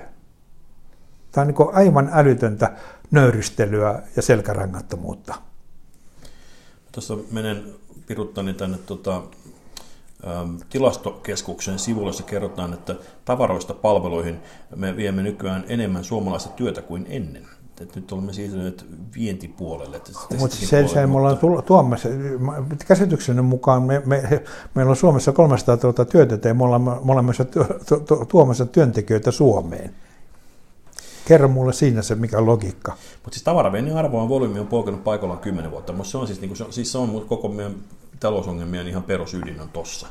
Tämä 1.31 1.41
on 1.41 1.47
niin 1.47 1.73
aivan 1.73 2.09
älytöntä 2.13 2.71
nöyristelyä 3.11 4.01
ja 4.15 4.21
selkärangattomuutta. 4.21 5.35
Tuossa 6.91 7.17
menen 7.31 7.63
piruttani 8.07 8.53
tänne 8.53 8.77
tota, 8.77 9.21
tilastokeskuksen 10.69 11.79
sivulle, 11.79 12.09
jossa 12.09 12.23
kerrotaan, 12.23 12.73
että 12.73 12.95
tavaroista 13.25 13.73
palveluihin 13.73 14.39
me 14.75 14.95
viemme 14.95 15.23
nykyään 15.23 15.65
enemmän 15.67 16.03
suomalaista 16.03 16.49
työtä 16.49 16.81
kuin 16.81 17.05
ennen 17.09 17.47
että 17.79 17.99
nyt 17.99 18.11
olemme 18.11 18.33
siirtyneet 18.33 18.85
vientipuolelle. 19.15 20.01
Mutta 20.39 20.55
se, 20.55 20.87
se 20.87 21.07
me 21.07 21.17
ollaan 21.17 21.37
tuomassa, 21.65 22.09
käsitykseni 22.87 23.41
mukaan 23.41 23.83
me, 23.83 24.01
me, 24.05 24.43
meillä 24.75 24.89
on 24.89 24.95
Suomessa 24.95 25.31
300 25.31 25.77
000 25.83 26.05
työtä 26.05 26.47
ja 26.47 26.53
me 26.53 26.63
ollaan, 26.63 26.81
me 26.81 26.91
ollaan 26.91 27.25
myös 27.25 27.37
tuomassa 28.27 28.65
työntekijöitä 28.65 29.31
Suomeen. 29.31 29.95
Kerro 31.25 31.47
mulle 31.47 31.73
siinä 31.73 32.01
se, 32.01 32.15
mikä 32.15 32.37
on 32.37 32.45
logiikka. 32.45 32.91
Mutta 33.23 33.35
siis 33.35 33.43
tavaraviennin 33.43 33.97
arvo 33.97 34.21
on 34.21 34.29
volyymi 34.29 34.59
on 34.59 34.67
polkenut 34.67 35.03
paikallaan 35.03 35.39
10 35.39 35.71
vuotta, 35.71 35.93
mutta 35.93 36.11
se 36.11 36.17
on 36.17 36.27
siis, 36.27 36.41
niin 36.41 36.49
kuin, 36.49 36.57
se, 36.57 36.65
siis 36.69 36.91
se 36.91 36.97
on 36.97 37.25
koko 37.27 37.47
meidän 37.47 37.75
talousongelmien 38.19 38.87
ihan 38.87 39.03
perusydin 39.03 39.61
on 39.61 39.69
tossa 39.69 40.07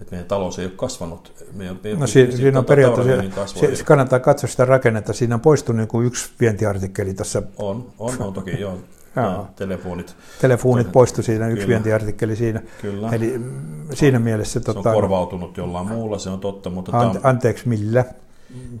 että 0.00 0.10
meidän 0.10 0.28
talous 0.28 0.58
ei 0.58 0.64
ole 0.64 0.72
kasvanut. 0.76 1.32
Meidän, 1.52 1.78
no 1.98 2.06
siinä, 2.06 2.36
siinä 2.36 2.58
on 2.58 2.64
periaatteessa, 2.64 3.58
se, 3.60 3.76
se 3.76 3.84
kannattaa 3.84 4.20
katsoa 4.20 4.48
sitä 4.48 4.64
rakennetta, 4.64 5.12
siinä 5.12 5.34
on 5.34 5.40
poistunut 5.40 5.78
niin 5.78 5.88
kuin 5.88 6.06
yksi 6.06 6.30
vientiartikkeli 6.40 7.14
tässä. 7.14 7.42
On, 7.58 7.86
on, 7.98 8.14
on 8.20 8.32
toki, 8.32 8.60
joo. 8.60 8.78
Ja, 9.16 9.44
telefonit. 9.56 10.16
Telefonit 10.40 10.92
poistu 10.92 11.22
siinä, 11.22 11.46
yksi 11.46 11.56
Kyllä. 11.56 11.68
vientiartikkeli 11.68 12.36
siinä. 12.36 12.62
Kyllä. 12.82 13.08
Eli 13.12 13.38
mm, 13.38 13.52
siinä 13.94 14.18
mielessä... 14.18 14.52
Se 14.52 14.60
tota, 14.60 14.88
on 14.90 14.94
korvautunut 14.94 15.56
jollain 15.56 15.88
muulla, 15.88 16.18
se 16.18 16.30
on 16.30 16.40
totta. 16.40 16.70
Mutta 16.70 16.98
ante, 16.98 17.18
on... 17.18 17.26
Anteeksi, 17.26 17.68
millä? 17.68 18.04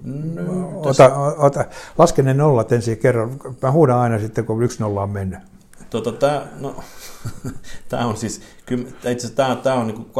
No, 0.04 0.80
ota, 0.80 1.14
ota, 1.36 1.64
laske 1.98 2.22
ne 2.22 2.34
nollat 2.34 2.72
ensin 2.72 2.98
kerran. 2.98 3.30
Mä 3.62 3.70
huudan 3.70 3.98
aina 3.98 4.18
sitten, 4.18 4.44
kun 4.44 4.62
yksi 4.62 4.80
nolla 4.82 5.02
on 5.02 5.10
mennyt. 5.10 5.38
Tota, 5.90 6.12
tää, 6.12 6.48
no, 6.60 6.76
tämä 7.88 8.06
on 8.06 8.16
siis, 8.16 8.42
itse 9.10 9.30
tämä, 9.30 9.56
tämä 9.56 9.76
on 9.76 9.86
niin 9.86 10.10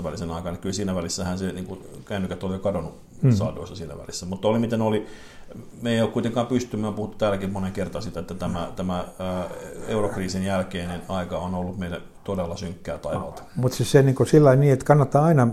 2009-2019 0.00 0.04
välisen 0.04 0.30
aikana, 0.30 0.52
niin 0.52 0.60
kyllä 0.60 0.72
siinä 0.72 0.94
välissähän 0.94 1.38
se 1.38 1.52
niin 1.52 1.66
kuin, 1.66 1.80
kännykät 2.04 2.44
oli 2.44 2.54
jo 2.54 2.58
kadonnut 2.58 2.94
hmm. 3.22 3.32
saadoissa 3.32 3.76
siinä 3.76 3.98
välissä. 3.98 4.26
Mutta 4.26 4.48
oli 4.48 4.58
miten 4.58 4.82
oli, 4.82 5.06
me 5.82 5.90
ei 5.90 6.02
ole 6.02 6.10
kuitenkaan 6.10 6.46
pysty, 6.46 6.76
me 6.76 6.92
puhuttu 6.92 7.18
täälläkin 7.18 7.52
monen 7.52 7.72
kertaan 7.72 8.02
sitä, 8.02 8.20
että 8.20 8.34
tämä, 8.34 8.72
tämä 8.76 9.04
eurokriisin 9.88 10.42
jälkeinen 10.42 11.02
aika 11.08 11.38
on 11.38 11.54
ollut 11.54 11.78
meille 11.78 12.00
todella 12.24 12.56
synkkää 12.56 12.98
taivalta. 12.98 13.42
No, 13.42 13.48
mutta 13.56 13.76
siis 13.76 13.90
se 13.90 14.02
niin 14.02 14.14
kuin 14.14 14.26
sillä 14.26 14.56
niin, 14.56 14.72
että 14.72 14.84
kannattaa 14.84 15.24
aina, 15.24 15.48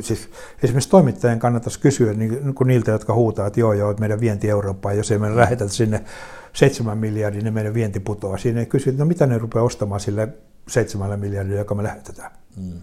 siis 0.00 0.30
esimerkiksi 0.62 0.90
toimittajien 0.90 1.38
kannattaisi 1.38 1.80
kysyä 1.80 2.12
niin 2.12 2.54
kuin 2.54 2.68
niiltä, 2.68 2.90
jotka 2.90 3.14
huutaa, 3.14 3.46
että 3.46 3.60
joo 3.60 3.72
joo, 3.72 3.90
että 3.90 4.00
meidän 4.00 4.20
vienti 4.20 4.50
Eurooppaan, 4.50 4.96
jos 4.96 5.10
ei 5.10 5.18
me 5.18 5.36
lähetä 5.36 5.68
sinne 5.68 6.04
7 6.52 6.98
miljardia, 6.98 7.42
niin 7.42 7.54
meidän 7.54 7.74
vienti 7.74 8.00
putoaa. 8.00 8.38
Siinä 8.38 8.60
ei 8.60 8.66
kysy, 8.66 8.92
no 8.92 9.04
mitä 9.04 9.26
ne 9.26 9.38
rupeaa 9.38 9.64
ostamaan 9.64 10.00
sille 10.00 10.28
7 10.68 11.20
miljardilla, 11.20 11.58
joka 11.58 11.74
me 11.74 11.82
lähetetään. 11.82 12.30
Mm. 12.56 12.80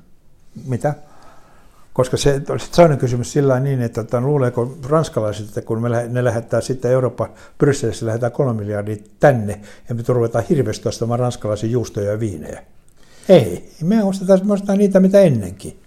Mitä? 0.66 0.94
Koska 1.94 2.18
se 2.18 2.42
on 2.50 2.60
toinen 2.76 2.98
kysymys 2.98 3.32
sillä 3.32 3.60
niin, 3.60 3.82
että, 3.82 4.02
että 4.02 4.22
luuleeko 4.22 4.78
ranskalaiset, 4.90 5.48
että 5.48 5.62
kun 5.62 5.82
me, 5.82 6.08
ne 6.08 6.24
lähettää 6.24 6.62
sitten 6.62 6.92
Euroopan 6.92 7.30
Brysselissä 7.58 8.06
lähdetään 8.06 8.32
3 8.32 8.54
miljardia 8.54 8.96
tänne, 9.20 9.62
ja 9.90 9.96
me 9.96 10.04
ruvetaan 10.08 10.46
hirveästi 10.50 10.90
ostamaan 10.90 11.20
ranskalaisia 11.20 11.70
juustoja 11.70 12.12
ja 12.12 12.20
viinejä. 12.20 12.64
Ei, 13.30 13.70
me 13.84 14.04
ostetaan, 14.04 14.40
me 14.44 14.54
ostetaan 14.54 14.78
niitä 14.78 15.00
mitä 15.00 15.22
ennenkin. 15.22 15.80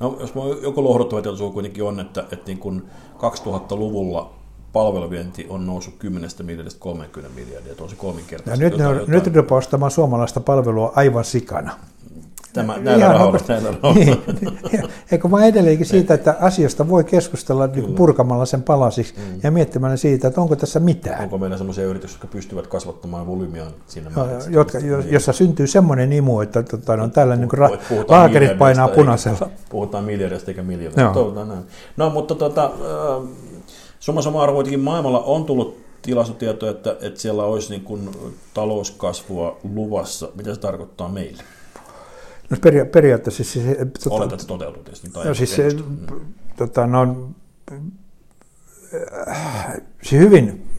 No, 0.00 0.16
jos 0.20 0.32
joku 0.62 0.84
lohduttava 0.84 1.22
tietoisuus 1.22 1.52
kuitenkin 1.52 1.84
on, 1.84 2.00
että, 2.00 2.20
että 2.20 2.46
niin 2.46 2.58
kun 2.58 2.86
2000-luvulla 3.18 4.34
palveluvienti 4.72 5.46
on 5.48 5.66
noussut 5.66 5.94
10 5.98 6.30
miljardista 6.42 6.80
30 6.80 7.40
miljardia, 7.40 7.72
että 7.72 7.84
on 7.84 7.90
se 7.90 7.96
kolminkertaisesti. 7.96 8.64
Ja 8.64 8.70
nyt, 8.70 8.78
ne 8.78 8.86
on, 8.86 8.94
jotain... 8.94 9.10
nyt 9.10 9.36
rupeaa 9.36 9.58
ostamaan 9.58 9.90
suomalaista 9.90 10.40
palvelua 10.40 10.92
aivan 10.96 11.24
sikana. 11.24 11.72
Tämä, 12.56 12.78
näillä 12.78 13.08
rahoilla, 13.12 13.38
näillä 13.48 13.74
rahoilla. 13.82 14.16
Niin. 14.72 14.88
Eikö 15.12 15.28
mä 15.28 15.44
edelleenkin 15.44 15.86
siitä, 15.86 16.14
että 16.14 16.36
asiasta 16.40 16.88
voi 16.88 17.04
keskustella 17.04 17.66
niin 17.66 17.94
purkamalla 17.94 18.46
sen 18.46 18.62
palasiksi 18.62 19.14
mm. 19.16 19.40
ja 19.42 19.50
miettimällä 19.50 19.96
siitä, 19.96 20.28
että 20.28 20.40
onko 20.40 20.56
tässä 20.56 20.80
mitään. 20.80 21.22
Onko 21.22 21.38
meillä 21.38 21.58
sellaisia 21.58 21.84
yrityksiä, 21.84 22.16
jotka 22.16 22.28
pystyvät 22.32 22.66
kasvattamaan 22.66 23.26
volyymiaan 23.26 23.72
siinä 23.86 24.10
määrin? 24.10 24.36
Jotka, 24.48 24.78
jossa 25.10 25.32
syntyy 25.32 25.66
semmoinen 25.66 26.12
imu, 26.12 26.40
että 26.40 26.62
tota, 26.62 26.92
on 26.92 27.10
tällä 27.10 27.36
niin 27.36 27.48
laakerit 28.08 28.58
painaa 28.58 28.88
punaisella. 28.88 29.50
Puhutaan 29.68 30.04
miljardista 30.04 30.50
eikä 30.50 30.62
miljoonasta. 30.62 31.20
No, 31.96 32.10
mutta 32.10 32.34
tota, 32.34 32.70
Summa 34.00 34.22
summarum 34.22 34.54
kuitenkin 34.54 34.80
maailmalla 34.80 35.20
on 35.20 35.44
tullut 35.44 35.76
tilastotietoja, 36.02 36.70
että, 36.72 36.96
että 37.00 37.20
siellä 37.20 37.44
olisi 37.44 37.70
niin 37.70 37.82
kuin 37.82 38.10
talouskasvua 38.54 39.56
luvassa. 39.74 40.28
Mitä 40.34 40.54
se 40.54 40.60
tarkoittaa 40.60 41.08
meille? 41.08 41.42
No 42.50 42.56
peria- 42.56 42.86
periaatteessa 42.86 43.44
siis... 43.44 43.64
Tota, 44.04 44.16
Oletat, 44.16 44.32
että 44.32 44.46
toteutuu 44.46 44.82
tietysti. 44.82 45.10
Tai 45.10 45.26
no 45.26 45.34
siis 45.34 45.56
se, 45.56 45.68
tota, 46.56 46.86
no, 46.86 47.28
siis 50.02 50.22
hyvin 50.22 50.70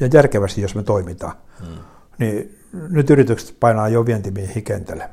ja 0.00 0.08
järkevästi, 0.12 0.60
jos 0.60 0.74
me 0.74 0.82
toimitaan, 0.82 1.32
hmm. 1.60 1.76
niin 2.18 2.58
nyt 2.72 3.10
yritykset 3.10 3.56
painaa 3.60 3.88
jo 3.88 4.06
vientimiehiä 4.06 4.62
kentälle. 4.62 5.10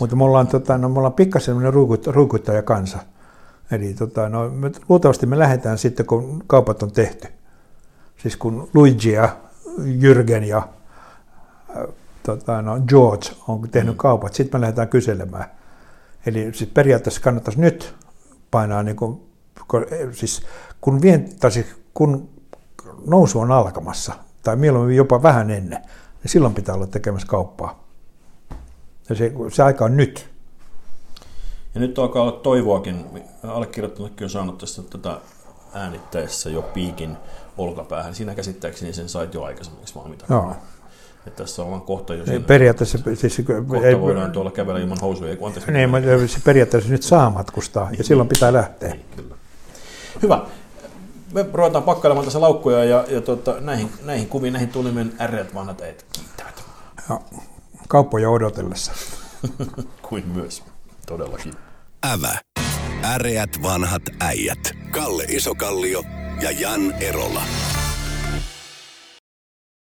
Mutta 0.00 0.16
me 0.16 0.24
ollaan, 0.24 0.46
tota, 0.46 0.78
no, 0.78 0.88
me 0.88 0.98
ollaan 0.98 1.12
pikkasen 1.12 1.56
ruukuttaja 2.06 2.62
kansa. 2.62 2.98
Eli 3.70 3.94
tota, 3.94 4.28
no, 4.28 4.50
me, 4.50 4.70
luultavasti 4.88 5.26
me 5.26 5.38
lähdetään 5.38 5.78
sitten, 5.78 6.06
kun 6.06 6.44
kaupat 6.46 6.82
on 6.82 6.92
tehty. 6.92 7.28
Siis 8.16 8.36
kun 8.36 8.70
Luigi 8.74 9.12
ja 9.12 9.36
Jürgen 9.78 10.44
ja 10.44 10.68
äh, 11.76 11.84
tota, 12.36 12.62
no, 12.62 12.80
George 12.88 13.28
on 13.48 13.68
tehnyt 13.70 13.94
mm. 13.94 13.98
kaupat, 13.98 14.34
sitten 14.34 14.60
me 14.60 14.62
lähdetään 14.62 14.88
kyselemään. 14.88 15.44
Eli 16.26 16.54
siis 16.54 16.70
periaatteessa 16.74 17.20
kannattaisi 17.20 17.60
nyt 17.60 17.94
painaa, 18.50 18.82
niin 18.82 18.96
kuin, 18.96 19.22
siis 20.12 20.42
kun, 20.80 21.02
vien, 21.02 21.28
tai 21.40 21.50
siis 21.50 21.66
kun 21.94 22.28
nousu 23.06 23.40
on 23.40 23.52
alkamassa, 23.52 24.14
tai 24.42 24.56
mieluummin 24.56 24.96
jopa 24.96 25.22
vähän 25.22 25.50
ennen, 25.50 25.80
niin 26.22 26.30
silloin 26.30 26.54
pitää 26.54 26.74
olla 26.74 26.86
tekemässä 26.86 27.28
kauppaa. 27.28 27.84
Ja 29.08 29.14
se, 29.14 29.32
se 29.52 29.62
aika 29.62 29.84
on 29.84 29.96
nyt. 29.96 30.30
Ja 31.74 31.80
nyt 31.80 31.98
alkaa 31.98 32.22
olla 32.22 32.32
toivoakin. 32.32 33.04
Allekirjoittanutkin 33.42 34.24
on 34.24 34.30
saanut 34.30 34.58
tästä 34.58 34.82
tätä 34.82 35.20
äänittäessä 35.74 36.50
jo 36.50 36.62
piikin 36.62 37.16
olkapäähän. 37.58 38.14
Siinä 38.14 38.34
käsittääkseni 38.34 38.92
sen 38.92 39.08
sait 39.08 39.34
jo 39.34 39.42
aikaisemmiksi 39.42 39.94
vaan 39.94 40.10
mitä. 40.10 40.24
Joo. 40.30 40.56
Että 41.28 41.42
tässä 41.42 41.62
ollaan 41.62 41.82
kohta 41.82 42.14
jo 42.14 42.26
siinä. 42.26 42.40
Periaatteessa 42.40 42.98
siis, 43.14 43.42
kohta 43.68 43.86
ei, 43.86 44.00
voidaan 44.00 44.32
tuolla 44.32 44.50
kävellä 44.50 44.80
ilman 44.80 44.98
housuja. 45.00 45.30
Ei, 45.30 45.38
anteeksi, 45.42 45.72
niin, 45.72 45.90
mutta 45.90 46.28
se 46.28 46.40
periaatteessa 46.44 46.90
nyt 46.90 47.02
saa 47.02 47.30
matkustaa 47.30 47.90
niin, 47.90 47.98
ja 47.98 48.04
silloin 48.04 48.28
pitää 48.28 48.52
lähteä. 48.52 48.88
Niin, 48.88 49.04
kyllä. 49.16 49.34
Hyvä. 50.22 50.46
Me 51.34 51.46
ruvetaan 51.52 51.84
pakkailemaan 51.84 52.24
tässä 52.24 52.40
laukkuja 52.40 52.84
ja, 52.84 53.04
ja 53.08 53.20
tota, 53.20 53.54
näihin, 53.60 53.90
näihin 54.04 54.28
kuviin, 54.28 54.52
näihin 54.52 54.68
tulimen 54.68 55.12
ärreät 55.20 55.54
vanhat 55.54 55.80
äijät 55.80 56.04
kiittävät. 56.12 56.64
Ja, 57.08 57.20
kauppoja 57.88 58.30
odotellessa. 58.30 58.92
Kuin 60.08 60.28
myös, 60.34 60.62
todellakin. 61.06 61.52
Ävä. 62.12 62.38
Äreät 63.04 63.62
vanhat 63.62 64.02
äijät. 64.20 64.70
Kalle 64.90 65.24
Isokallio 65.28 66.02
ja 66.42 66.50
Jan 66.50 66.92
Erola. 66.92 67.42